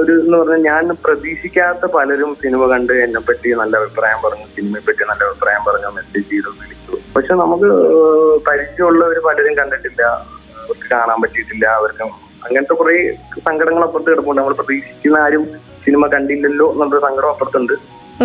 ഒരു 0.00 0.12
എന്ന് 0.22 0.36
പറഞ്ഞാൽ 0.40 0.60
ഞാൻ 0.70 0.84
പ്രതീക്ഷിക്കാത്ത 1.04 1.84
പലരും 1.96 2.30
സിനിമ 2.42 2.66
കണ്ട് 2.72 2.92
എന്നെ 3.04 3.20
പറ്റി 3.28 3.48
നല്ല 3.60 3.74
അഭിപ്രായം 3.82 4.20
പറഞ്ഞു 4.24 4.46
സിനിമയെ 4.56 4.82
പറ്റി 4.88 5.04
നല്ല 5.10 5.22
അഭിപ്രായം 5.28 5.62
പറഞ്ഞു 5.68 5.90
മെസ്സേജ് 5.98 6.28
ചെയ്തു 6.32 6.50
വിളിച്ചു. 6.58 6.96
പക്ഷെ 7.16 7.34
നമുക്ക് 7.42 7.70
പരിചയമുള്ളവർ 8.48 9.18
പലരും 9.28 9.54
കണ്ടിട്ടില്ല 9.60 10.02
അവർക്ക് 10.64 10.86
കാണാൻ 10.94 11.18
പറ്റിയിട്ടില്ല 11.24 11.66
അവർക്ക് 11.78 12.04
അങ്ങനത്തെ 12.46 12.74
കുറെ 12.80 12.94
സങ്കടങ്ങൾ 13.48 13.82
അപ്പുറത്ത് 13.86 14.10
കിടപ്പുണ്ട്. 14.12 14.40
നമ്മൾ 14.40 14.54
പ്രതീക്ഷിക്കുന്ന 14.60 15.18
ആരും 15.26 15.44
സിനിമ 15.84 16.04
കണ്ടില്ലല്ലോ 16.14 16.66
എന്നുള്ള 16.72 17.00
സങ്കടം 17.06 17.30
അപ്പുറത്തുണ്ട്. 17.32 17.74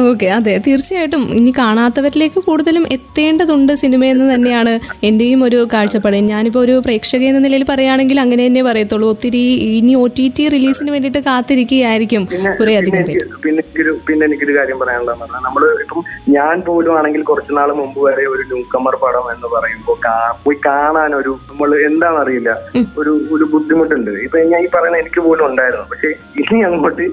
ഓക്കെ 0.01 0.27
അതെ. 0.37 0.53
തീർച്ചയായിട്ടും. 0.65 1.21
ഇനി 1.39 1.51
കാണാത്തവരിലേക്ക് 1.59 2.39
കൂടുതലും 2.47 2.85
എത്തേണ്ടതുണ്ട് 2.95 3.73
സിനിമയെന്ന് 3.81 4.25
തന്നെയാണ് 4.33 4.73
എന്റെയും 5.09 5.43
ഒരു 5.47 5.59
കാഴ്ചപ്പാട്. 5.73 6.17
ഞാനിപ്പോൾ 6.31 6.61
ഒരു 6.65 6.75
പ്രേക്ഷക 6.85 7.23
എന്ന 7.29 7.39
നിലയിൽ 7.45 7.63
പറയുകയാണെങ്കിൽ 7.69 8.17
അങ്ങനെ 8.23 8.43
തന്നെ 8.47 8.63
പറയത്തുള്ളൂ. 8.69 9.07
ഒത്തിരി 9.13 9.43
ഇനി 9.79 9.93
ഒ 9.95 10.05
ടി 10.17 10.25
ടി 10.37 10.45
റിലീസിന് 10.55 10.91
വേണ്ടിയിട്ട് 10.95 11.21
കാത്തിരിക്കുകയായിരിക്കും 11.29 12.23
കുറെ 12.59 12.73
അധികം 12.81 13.03
പേര്. 13.09 13.23
പിന്നെ 13.45 13.61
എനിക്കൊരു 13.61 13.93
പിന്നെ 14.07 14.25
എനിക്കൊരു 14.29 14.55
കാര്യം 14.57 14.79
പറയാനുള്ളതെന്ന് 14.81 15.39
നമ്മൾ 15.47 15.63
ഇപ്പം 15.85 16.01
ഞാൻ 16.37 16.55
പോലും 16.67 16.93
ആണെങ്കിൽ 16.99 17.23
കുറച്ച് 17.23 17.53
നാൾ 17.59 17.71
മുമ്പ് 17.81 17.99
വരെ 18.07 18.25
ഒരു 18.33 18.43
ന്യൂക്കമർ 18.51 18.95
പടം 19.03 19.25
എന്ന് 19.35 19.47
പറയുമ്പോൾ 19.55 19.97
പോയി 20.45 20.57
കാണാൻ 20.65 21.15
ഒരു 21.15 21.31
നമ്മൾ 21.49 21.69
എന്താണെന്നറിയില്ല 21.89 22.51
ഒരു 22.97 23.13
ഒരു 23.35 23.45
ബുദ്ധിമുട്ടുണ്ട്. 23.53 24.11
ഇപ്പൊ 24.25 24.37
ഞാൻ 24.53 24.61
ഈ 24.65 24.69
പറയുന്ന 24.75 24.97
എനിക്ക് 24.97 25.21
പോലും 25.27 25.45
ഉണ്ടായിരുന്നു. 25.45 25.87
പക്ഷെ 25.93 26.09
ഇനി 26.41 26.59
അങ്ങോട്ട് 26.69 27.07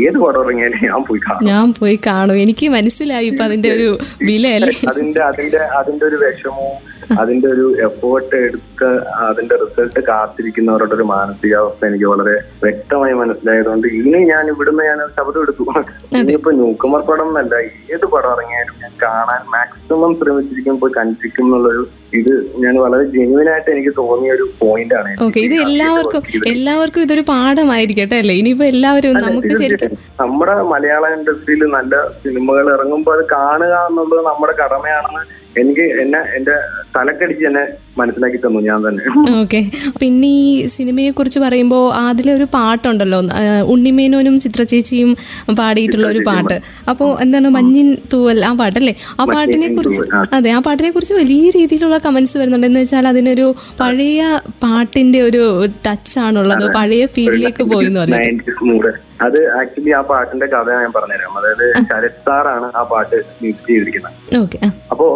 ഏത് 0.00 0.18
പടം 0.18 0.40
ഇറങ്ങിയാലും 0.42 0.80
ഞാൻ 0.86 1.00
പോയി 1.04 1.20
കാണും. 1.20 1.46
ഞാൻ 1.48 1.66
പോയി 1.72 1.96
കാണും. 2.06 2.36
എനിക്ക് 2.38 2.66
മനസ്സിലായി 2.70 3.26
ഇപ്പൊ 3.26 3.44
അതിന്റെ 3.44 3.70
ഒരു 3.76 3.88
വില 4.22 4.44
അതിന്റെ 4.90 5.22
അതിന്റെ 5.22 5.62
അതിന്റെ 5.78 6.04
ഒരു 6.06 6.18
വിഷമവും 6.22 6.74
അതിന്റെ 7.18 7.48
ഒരു 7.48 7.66
എഫേർട്ട് 7.86 8.36
എടുത്ത് 8.46 8.88
അതിന്റെ 9.26 9.56
റിസൾട്ട് 9.56 10.00
കാത്തിരിക്കുന്നവരുടെ 10.08 10.94
ഒരു 10.94 11.04
മാനസികാവസ്ഥ 11.10 11.86
എനിക്ക് 11.86 12.06
വളരെ 12.06 12.34
വ്യക്തമായി 12.64 13.14
മനസ്സിലായതുകൊണ്ട് 13.14 13.86
ഇനി 13.98 14.20
ഞാൻ 14.32 14.44
ഇവിടുന്ന് 14.52 14.84
ഞാൻ 14.84 15.00
ശബ്ദം 15.18 15.42
എടുത്തു. 15.42 15.64
ഇനിയിപ്പോ 16.14 16.52
ന്യൂക്കുമർ 16.56 17.02
പടം 17.08 17.28
എന്നല്ല 17.30 17.54
ഏത് 17.94 18.06
പടം 18.14 18.30
ഇറങ്ങിയാലും 18.34 18.74
ഞാൻ 18.82 18.92
കാണാൻ 19.02 19.44
മാക്സിമം 19.54 20.14
ശ്രമിച്ചിരിക്കും 20.20 20.78
പോയി 20.80 20.94
കണ്ടിരിക്കും 20.96 21.46
എന്നുള്ളൊരു 21.46 21.84
ഇത് 22.12 22.32
ഞാൻ 22.62 22.74
വളരെ 22.76 23.04
ജെന്യൂൻ 23.14 23.48
ആയിട്ട് 23.52 23.70
എനിക്ക് 23.70 23.92
തോന്നിയ 23.96 24.30
ഒരു 24.32 24.44
പോയിന്റ് 24.60 24.94
ആണ്. 24.94 25.10
ഇത് 25.42 25.54
എല്ലാവർക്കും 25.64 26.22
എല്ലാവർക്കും 26.50 27.02
ഇതൊരു 27.02 27.24
പാഠമായിരിക്കട്ടെ 27.30 28.16
അല്ലേ? 28.16 28.34
ഇനിയിപ്പോ 28.34 28.64
എല്ലാവരും 28.64 29.14
നമുക്ക് 29.24 29.54
നമ്മുടെ 30.20 30.54
മലയാള 30.62 31.06
ഇൻഡസ്ട്രിയിൽ 31.08 31.64
നല്ല 31.70 31.94
സിനിമകൾ 32.22 32.66
ഇറങ്ങുമ്പോൾ 32.72 33.12
അത് 33.12 33.24
കാണുക 33.32 33.74
എന്നുള്ളത് 33.88 34.22
നമ്മുടെ 34.26 34.52
കടമയാണെന്ന് 34.52 35.22
എനിക്ക് 35.60 35.86
എന്നെ 36.00 36.20
എന്റെ 36.36 36.56
തലക്കടിച്ച് 36.96 37.46
എന്നെ 37.46 37.64
മനസ്സിലാക്കി 38.00 38.38
തന്നു 38.44 38.60
ഞാൻ 38.68 38.80
തന്നെ. 38.86 39.02
ഓക്കെ. 39.42 39.60
പിന്നെ 40.00 40.28
ഈ 40.40 40.48
സിനിമയെ 40.76 41.10
കുറിച്ച് 41.18 41.40
പറയുമ്പോൾ 41.44 41.84
അതിലെ 42.02 42.32
ഒരു 42.38 42.46
പാട്ടുണ്ടല്ലോ 42.56 43.20
ഉണ്ണിമേനോനും 43.74 44.36
ചിത്രചേച്ചിയും 44.44 45.10
പാടിയിട്ടുള്ള 45.60 46.06
ഒരു 46.14 46.22
പാട്ട്. 46.28 46.56
അപ്പോൾ 46.92 47.10
എന്താണ് 47.24 47.50
മഞ്ഞിൻ 47.56 47.88
തൂവൽ 48.14 48.40
ആ 48.50 48.52
പാട്ടല്ലേ? 48.60 48.94
ആ 49.20 49.24
പാട്ടിനെ 49.34 49.68
കുറിച്ച് 49.78 50.04
അതെ 50.38 50.52
ആ 50.56 50.60
പാട്ടിനെ 50.68 50.90
കുറിച്ച് 50.96 51.16
വലിയ 51.22 51.50
രീതിയിലുള്ള 51.58 51.98
കമന്റ്സ് 52.06 52.36
വരുന്നുണ്ട് 52.42 52.68
എന്ന് 52.70 52.82
വെച്ചാൽ 52.84 53.08
അതിനൊരു 53.12 53.48
പഴയ 53.80 54.22
പാട്ടിന്റെ 54.66 55.22
ഒരു 55.30 55.42
ടച്ച് 55.86 56.16
ആണുള്ളത് 56.26 56.66
പഴയ 56.78 57.02
ഫീലിലേക്ക് 57.16 57.64
പോയി 57.72 57.88
എന്ന് 57.90 58.00
പറയുന്നത്. 58.04 58.94
അത് 59.24 59.38
ആക്ച്വലി 59.58 59.92
ആ 59.98 60.00
പാട്ടിന്റെ 60.08 60.46
കഥ 60.54 60.68
ഞാൻ 60.82 60.90
പറഞ്ഞുതരാം. 60.96 61.36
അതായത് 61.38 61.66
ശരത് 61.90 62.18
സാറാണ് 62.26 62.66
ആ 62.78 62.82
പാട്ട് 62.90 63.16
മ്യൂസിക് 63.42 63.68
ചെയ്തിരിക്കുന്നത്. 63.68 64.16
ഓക്കെ 64.42 64.58
അപ്പോ 64.92 65.06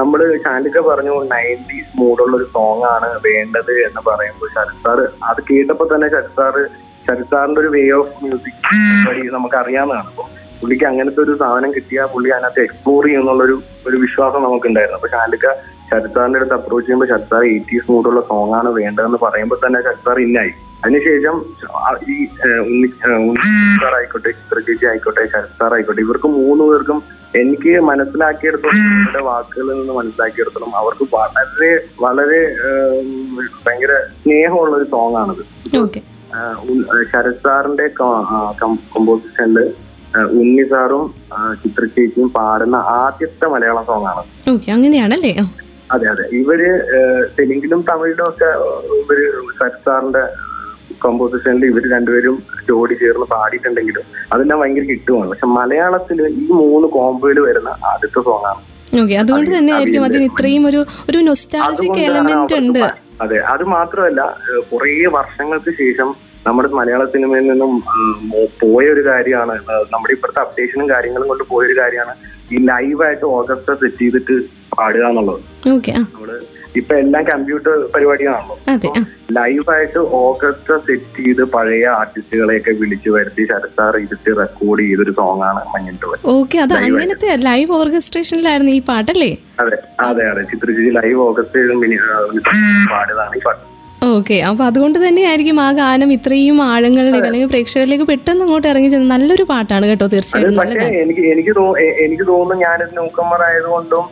നമ്മൾ 0.00 0.20
ശാന്തിക 0.44 0.78
പറഞ്ഞു 0.88 1.14
നയന്റീസ് 1.32 1.90
മൂഡുള്ള 2.04 2.34
ഒരു 2.36 2.46
സോങ് 2.54 2.86
ആണ് 2.92 3.10
വേണ്ടത് 3.26 3.74
എന്ന് 3.86 4.02
പറയുമ്പോൾ 4.08 4.50
ശരത് 4.54 4.80
സാറ് 4.84 5.04
അത് 5.30 5.40
കേട്ടപ്പോ 5.50 5.86
തന്നെ 5.92 6.08
ശരത് 6.08 6.34
സാറ് 6.38 6.62
ശരത് 7.06 7.28
സാറിന്റെ 7.32 7.60
ഒരു 7.62 7.70
വേ 7.74 7.84
ഓഫ് 7.98 8.14
മ്യൂസിക് 8.22 8.60
വഴി 9.06 9.22
നമുക്ക് 9.34 9.56
അറിയാവുന്നതാണ് 9.60 10.10
അപ്പൊ 10.12 10.24
പുള്ളിക്ക് 10.60 10.86
അങ്ങനത്തെ 10.90 11.20
ഒരു 11.22 11.32
സാധനം 11.40 11.70
കിട്ടിയാൽ 11.74 12.06
പുള്ളി 12.12 12.28
അതിനകത്ത് 12.34 12.60
എക്സ്പ്ലോർ 12.66 13.04
ചെയ്യുന്നുള്ളൊരു 13.06 13.56
ഒരു 13.88 13.96
വിശ്വാസം 14.04 14.40
നമുക്കുണ്ടായിരുന്നു. 14.44 14.98
അപ്പൊ 14.98 15.10
ശാലിക 15.14 15.46
ശരത് 15.88 16.12
സാറിന്റെ 16.14 16.38
അടുത്ത് 16.40 16.56
അപ്രോച്ച് 16.56 16.86
ചെയ്യുമ്പോൾ 16.86 17.08
ശരത് 17.10 17.30
സാർ 17.32 17.42
എയ്റ്റീസ് 17.50 17.88
മൂഡുള്ള 17.90 18.20
സോങ് 18.30 18.54
ആണ് 18.58 18.70
വേണ്ടതെന്ന് 18.78 19.20
പറയുമ്പോൾ 19.24 19.58
തന്നെ 19.64 19.80
ശരത് 19.86 20.04
സാർ 20.06 20.18
ഇന്നായി 20.20 20.52
അതിനുശേഷം 20.84 21.36
ഈ 22.08 22.16
ഉണ്ണി 22.66 22.88
ഉണ്ണി 23.20 23.50
സാർ 23.82 23.94
ആയിക്കോട്ടെ 23.98 24.30
ചിത്രചേച്ചി 24.38 24.86
ആയിക്കോട്ടെ 24.90 25.24
ശരത് 25.34 25.54
സാർ 25.60 25.72
ആയിക്കോട്ടെ 25.74 26.02
ഇവർക്ക് 26.06 26.30
മൂന്ന് 26.38 26.64
പേർക്കും 26.70 26.98
എനിക്ക് 27.34 27.72
മനസ്സിലാക്കിയെടുത്തോളം 27.86 28.80
അവരുടെ 28.88 29.22
വാക്കുകളിൽ 29.28 29.76
നിന്ന് 29.78 29.94
മനസ്സിലാക്കിയെടുത്തോളം 29.94 30.72
അവർക്ക് 30.80 31.04
വളരെ 31.14 31.70
വളരെ 32.00 32.40
ഭയങ്കര 33.64 33.94
സ്നേഹമുള്ള 34.16 34.74
ഒരു 34.76 34.86
സോങ് 34.92 35.16
ആണിത് 35.16 35.42
ശരത് 37.10 37.40
സാറിന്റെ 37.42 37.86
കമ്പോസിഷനിൽ 38.92 39.58
ഉണ്ണി 40.34 40.64
സാറും 40.70 41.04
ചിത്ര 41.60 41.84
ചേച്ചിയും 41.94 42.28
പാടുന്ന 42.34 42.78
ആദ്യത്തെ 42.96 43.46
മലയാളം 43.48 43.84
സോങ് 43.86 44.08
ആണ്. 44.10 44.22
അങ്ങനെയാണല്ലേ? 44.74 45.32
അതെ 45.90 46.06
അതെ. 46.12 46.24
ഇവർ 46.38 46.60
തെലുങ്കിലും 47.36 47.80
തമിഴിലും 47.88 48.24
ഒക്കെ 48.28 48.50
ഇവർ 48.98 49.18
ശരത് 49.52 49.82
സാറിന്റെ 49.86 50.22
കമ്പോസിഷനിൽ 51.04 51.64
ഇവർ 51.70 51.84
രണ്ടുപേരും 51.94 52.36
ജോഡി 52.68 52.94
ചേർന്ന് 53.02 53.26
പാടിയിട്ടുണ്ടെങ്കിലും 53.32 54.04
അതെല്ലാം 54.32 54.58
ഭയങ്കര 54.60 54.84
കിട്ടുമാണ് 54.90 55.28
പക്ഷെ 55.32 55.48
മലയാളത്തിൽ 55.58 56.20
ഈ 56.42 56.46
മൂന്ന് 56.60 56.88
കോമ്പോയിൽ 56.96 57.40
വരുന്ന 57.48 57.70
ആദ്യത്തെ 57.92 58.22
സോങ് 58.28 58.48
ആണ്. 58.50 58.62
ഓക്കെ 59.02 59.14
അതുകൊണ്ട് 59.22 59.50
തന്നെ 59.56 59.72
ആയിരിക്കും 59.76 60.04
അതിന് 60.08 60.24
ഇത്രയും 60.30 60.64
ഒരു 60.70 60.80
ഒരു 61.10 61.20
നൊസ്റ്റാൾജിക് 61.28 62.00
എലമെന്റ് 62.08 62.54
ഉണ്ട്. 62.60 62.82
അതെ 63.24 63.38
അത് 63.54 63.64
മാത്രമല്ല 63.76 64.22
കുറേ 64.70 64.94
വർഷങ്ങൾക്ക് 65.18 65.72
ശേഷം 65.82 66.08
നമ്മുടെ 66.46 66.68
മലയാള 66.78 67.02
സിനിമയിൽ 67.12 67.44
നിന്നും 67.50 67.72
പോയ 68.62 68.84
ഒരു 68.94 69.02
കാര്യമാണ്. 69.10 69.54
നമ്മുടെ 69.92 70.12
ഇപ്പോഴത്തെ 70.16 70.40
അപ്ഡേഷനും 70.46 70.88
കാര്യങ്ങളും 70.94 71.28
കൊണ്ട് 71.32 71.44
പോയ 71.52 71.62
ഒരു 71.68 71.76
കാര്യമാണ് 71.80 72.14
ഈ 72.52 72.58
ലൈവായിട്ട് 72.70 73.26
ഓർക്കസ്ട്ര 73.36 73.74
സെറ്റ് 73.82 74.00
ചെയ്തിട്ട് 74.02 74.36
പാടുക 74.78 75.04
എന്നുള്ളത്. 75.10 75.40
നമ്മൾ 75.66 76.30
ഇപ്പൊ 76.80 76.94
എല്ലാം 77.02 77.24
കമ്പ്യൂട്ടർ 77.32 77.74
പരിപാടിയാണല്ലോ. 77.94 78.54
ലൈവായിട്ട് 79.36 80.00
ഓർക്കസ്ട്ര 80.20 80.74
സെറ്റ് 80.86 81.20
ചെയ്ത് 81.26 81.42
പഴയ 81.54 81.84
ആർട്ടിസ്റ്റുകളെയൊക്കെ 82.00 82.72
വിളിച്ചു 82.80 83.10
വരുത്തി 83.16 83.42
ശരത് 83.50 83.74
സാർ 83.78 83.96
ഇരുത്തി 84.06 84.32
റെക്കോർഡ് 84.40 84.82
ചെയ്തൊരു 84.86 85.12
സോങ് 85.18 85.44
ആണ് 85.48 85.60
മഞ്ഞിട്ടുള്ളത്. 85.74 86.24
ഓക്കെ 86.36 86.58
അത് 86.64 86.74
അങ്ങനത്തെ 86.80 87.36
ലൈവ് 87.48 87.72
ഓർക്കസ്ട്രേഷനിലായിരുന്നു 87.80 88.72
ഈ 88.78 88.82
പാട്ടല്ലേ? 88.90 89.30
അതെ 89.62 89.78
അതെ 90.08 90.24
അതെ. 90.32 90.42
ചിത്രജി 90.52 90.90
ലൈവ് 90.98 91.20
ഓർക്കസ്ട്രേഷൻ 91.28 91.78
പാടുന്നതാണ് 91.80 92.90
പാടിയതാണ് 92.94 93.36
ഈ 93.40 93.44
പാട്ട്. 93.46 93.62
ഓക്കെ 94.06 94.36
അപ്പൊ 94.46 94.62
അതുകൊണ്ട് 94.64 94.98
തന്നെയായിരിക്കും 95.02 95.58
ആ 95.60 95.68
ഗാനം 95.74 96.10
ഇത്രയും 96.14 96.58
ആഴങ്ങളിലേക്ക് 96.64 97.18
അല്ലെങ്കിൽ 97.22 97.50
പ്രേക്ഷകരിലേക്ക് 97.50 98.06
പെട്ടെന്ന് 98.10 98.42
അങ്ങോട്ട് 98.44 98.68
ഇറങ്ങി 98.70 98.88
ചെന്ന് 98.88 99.08
നല്ലൊരു 99.12 99.44
പാട്ടാണ് 99.50 99.84
കേട്ടോ 99.90 100.06
തീർച്ചയായിട്ടും 100.06 100.60
എനിക്ക് 101.02 101.22
എനിക്ക് 101.32 101.52
എനിക്ക് 102.04 102.24
തോന്നുന്നു 102.30 102.56
ഞാനൊരു 102.64 102.92
നൂക്കമ്മർ 102.98 103.42
ആയതുകൊണ്ടും 103.48 104.04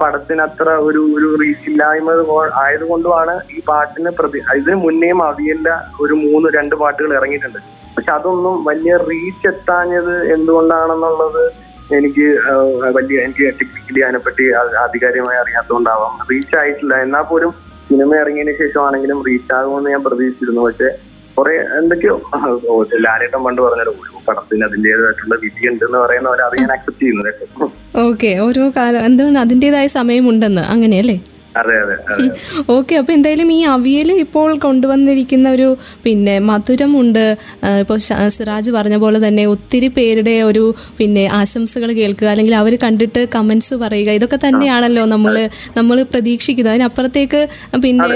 പടത്തിന് 0.00 0.42
അത്ര 0.46 0.68
ഒരു 0.86 1.02
ഒരു 1.16 1.28
റീച്ച് 1.42 1.68
ഇല്ലായ്മ 1.70 2.16
കൊ- 2.30 2.52
ആയതുകൊണ്ടുമാണ് 2.62 3.34
ഈ 3.50 3.60
പാട്ടിന് 3.66 4.12
പ്രതി 4.18 4.40
ഇതിന് 4.56 4.78
മുന്നേയും 4.84 5.20
അവിയല്ല 5.24 5.68
ഒരു 6.00 6.14
മൂന്ന് 6.24 6.48
രണ്ട് 6.56 6.74
പാട്ടുകൾ 6.76 7.12
ഇറങ്ങിയിട്ടുണ്ട്. 7.14 7.60
പക്ഷെ 7.96 8.12
അതൊന്നും 8.12 8.56
വലിയ 8.64 8.94
റീച്ച് 9.06 9.46
എത്താഞ്ഞത് 9.48 10.14
എന്തുകൊണ്ടാണെന്നുള്ളത് 10.34 11.42
എനിക്ക് 11.92 12.24
വലിയ 12.94 13.16
എനിക്ക് 13.20 13.44
ടെക്നിക്കലി 13.58 14.00
അതിനെപ്പറ്റി 14.00 14.44
ആധികാരികമായി 14.82 15.38
അറിയാത്തതുകൊണ്ടാവാം. 15.38 16.14
റീച്ച് 16.30 16.56
ആയിട്ടില്ല. 16.56 16.94
എന്നാൽ 17.02 17.22
പോലും 17.22 17.52
സിനിമ 17.86 18.10
ഇറങ്ങിയതിന് 18.22 18.54
ശേഷമാണെങ്കിലും 18.60 19.18
റീച്ച് 19.26 19.52
ആകുമെന്ന് 19.56 19.90
ഞാൻ 19.90 20.02
പ്രതീക്ഷിച്ചിരുന്നു. 20.06 20.62
പക്ഷെ 20.66 20.88
കുറെ 21.36 21.54
എന്തൊക്കെയോ 21.78 22.14
ലാലേട്ടം 23.04 23.40
പണ്ട് 23.46 23.60
പറഞ്ഞല്ലോ 23.62 23.92
ഓരോ 24.00 24.20
പടത്തിന് 24.28 24.64
അതിന്റേതായിട്ടുള്ള 24.68 25.34
വിധി 25.42 25.68
ഉണ്ടെന്ന് 25.70 25.98
പറയുന്ന 26.04 26.28
അത് 26.46 26.54
ഞാൻ 26.62 26.72
അക്സെപ്റ്റ് 26.76 27.02
ചെയ്യുന്നു 27.02 27.68
ഓക്കെ 28.04 28.30
ഓരോ 28.46 28.64
കാലം 28.76 29.02
എന്താണ് 29.08 29.38
അതിന്റെതായ 29.38 29.86
സമയമുണ്ടെന്ന് 29.98 30.62
അങ്ങനെയല്ലേ? 30.74 31.16
അതെ 31.60 31.76
അതെ 31.82 31.94
അതെ. 32.12 32.26
ഓക്കെ 32.76 32.94
അപ്പോൾ 33.00 33.14
എന്തായാലും 33.16 33.50
ഈ 33.56 33.60
അവിയൽ 33.74 34.10
ഇപ്പോൾ 34.24 34.50
കൊണ്ടുവന്നിരിക്കുന്ന 34.64 35.46
ഒരു 35.56 35.68
പിന്നെ 36.06 36.36
മധുരമുണ്ട്. 36.50 37.24
ഇപ്പൊ 37.82 37.94
ഇപ്പോൾ 37.96 38.28
സിറാജ് 38.36 38.70
പറഞ്ഞ 38.76 38.96
പോലെ 39.02 39.18
തന്നെ 39.26 39.44
ഒത്തിരി 39.52 39.88
പേരുടെ 39.98 40.34
ഒരു 40.48 40.64
പിന്നെ 40.98 41.24
ആശംസകൾ 41.40 41.90
കേൾക്കുക 42.00 42.28
അല്ലെങ്കിൽ 42.32 42.54
അവർ 42.62 42.74
കണ്ടിട്ട് 42.84 43.20
കമന്റ്സ് 43.36 43.74
പറയുക 43.84 44.10
ഇതൊക്കെ 44.18 44.38
തന്നെയാണല്ലോ 44.46 45.04
നമ്മൾ 45.14 45.34
നമ്മൾ 45.78 45.96
പ്രതീക്ഷിക്കുന്നത്. 46.12 46.74
അതിനപ്പുറത്തേക്ക് 46.74 47.40
പിന്നെ 47.84 48.10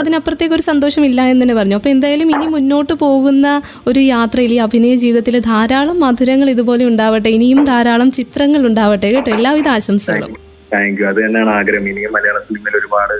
അതിനപ്പുറത്തേക്ക് 0.00 0.54
ഒരു 0.56 0.64
സന്തോഷമില്ല 0.68 1.20
എന്ന് 1.32 1.42
തന്നെ 1.42 1.56
പറഞ്ഞു. 1.58 1.76
അപ്പോൾ 1.78 1.90
എന്തായാലും 1.94 2.30
ഇനി 2.34 2.46
മുന്നോട്ട് 2.54 2.94
പോകുന്ന 3.04 3.46
ഒരു 3.90 4.00
യാത്രയിൽ 4.14 4.52
ഈ 4.56 4.58
അഭിനയ 4.66 4.94
ജീവിതത്തിൽ 5.02 5.36
ധാരാളം 5.50 5.98
മധുരങ്ങൾ 6.06 6.50
ഇതുപോലെ 6.54 6.84
ഉണ്ടാവട്ടെ 6.92 7.30
ഇനിയും 7.36 7.62
ധാരാളം 7.72 8.10
ചിത്രങ്ങൾ 8.18 8.62
ഉണ്ടാവട്ടെ 8.70 9.08
കേട്ടോ? 9.14 9.30
എല്ലാവിധ 9.38 9.68
ആശംസകളും. 9.76 10.34
താങ്ക് 10.72 11.00
യു 11.02 11.06
അത് 11.06 11.16
തന്നെയാണ് 11.16 11.50
ആഗ്രഹം. 11.50 11.88
ഇനിയും 11.88 12.12
മലയാള 12.12 12.38
സിനിമയിൽ 12.38 12.76
ഒരുപാട് 12.76 13.16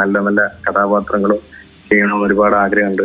നല്ല 0.00 0.18
നല്ല 0.18 0.40
കഥാപാത്രങ്ങളും 0.66 1.40
ചെയ്യണമെന്ന് 1.90 2.26
ഒരുപാട് 2.26 2.56
ആഗ്രഹമുണ്ട്. 2.56 3.04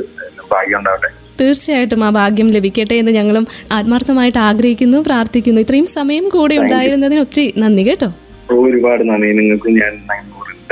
ഭാഗ്യം 0.51 0.77
ഉണ്ടാവട്ടെ. 0.79 1.09
തീർച്ചയായിട്ടും 1.39 2.03
ആ 2.03 2.09
ഭാഗ്യം 2.09 2.51
ലഭിക്കട്ടെ 2.51 2.95
എന്ന് 2.95 3.11
ഞങ്ങളും 3.11 3.47
ആത്മാർത്ഥമായിട്ട് 3.71 4.37
ആഗ്രഹിക്കുന്നു 4.37 4.97
പ്രാർത്ഥിക്കുന്നു. 4.97 5.61
ഇത്രയും 5.61 5.85
സമയം 5.85 6.29
കൂടെ 6.29 6.55
ഉണ്ടായിരുന്നതിന് 6.57 7.19
ഒത്തിരി 7.19 7.53
നന്ദി 7.57 7.83
കേട്ടോ. 7.89 8.09
ഒരുപാട് 8.67 9.09
നന്ദി. 9.09 9.27
നിങ്ങൾക്കും 9.31 9.73
ഞാൻ 9.79 9.93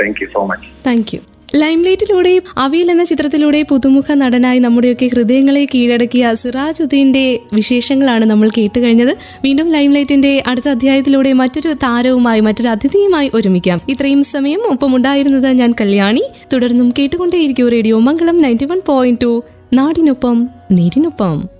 thank 0.00 0.22
you 0.22 0.28
so 0.34 0.46
much 0.46 0.68
thank 0.86 1.12
you 1.14 1.20
ലൈംലൈറ്റിലൂടെ 1.54 2.42
Aviyal 2.58 2.90
എന്ന 2.90 3.04
ചിത്രത്തിലൂടെ 3.04 3.62
പുതുമുഖ 3.62 4.14
നടനായി 4.14 4.58
നമ്മുടെയൊക്കെ 4.58 5.06
ഹൃദയങ്ങളെ 5.06 5.64
കീഴടക്കിയ 5.74 6.34
സിറാജുദ്ദീന്റെ 6.34 7.38
വിശേഷങ്ങളാണ് 7.52 8.24
നമ്മൾ 8.24 8.48
കേട്ടുകഴിഞ്ഞത്. 8.48 9.16
വീണ്ടും 9.44 9.70
ലൈംലൈറ്റിന്റെ 9.70 10.42
അടുത്ത 10.46 10.68
അധ്യായത്തിലൂടെ 10.68 11.32
മറ്റൊരു 11.32 11.72
താരവുമായി 11.72 12.40
മറ്റൊരു 12.40 12.68
അതിഥിയുമായി 12.68 13.30
ഒരുമിക്കാം. 13.34 13.80
ഇത്രയും 13.88 14.22
സമയം 14.22 14.60
ഒപ്പമുണ്ടായിരുന്നത് 14.70 15.48
ഞാൻ 15.48 15.74
കല്യാണി. 15.80 16.22
തുടർന്നും 16.52 16.94
കേട്ടുകൊണ്ടേയിരിക്കും 16.98 17.68
radio 17.68 17.98
Mangalam 17.98 18.36
ninety 18.36 18.64
one 18.64 18.80
point 18.86 19.20
two. 19.22 19.44
നാടിനൊപ്പം 19.72 20.48
നീരിനൊപ്പം. 20.70 21.52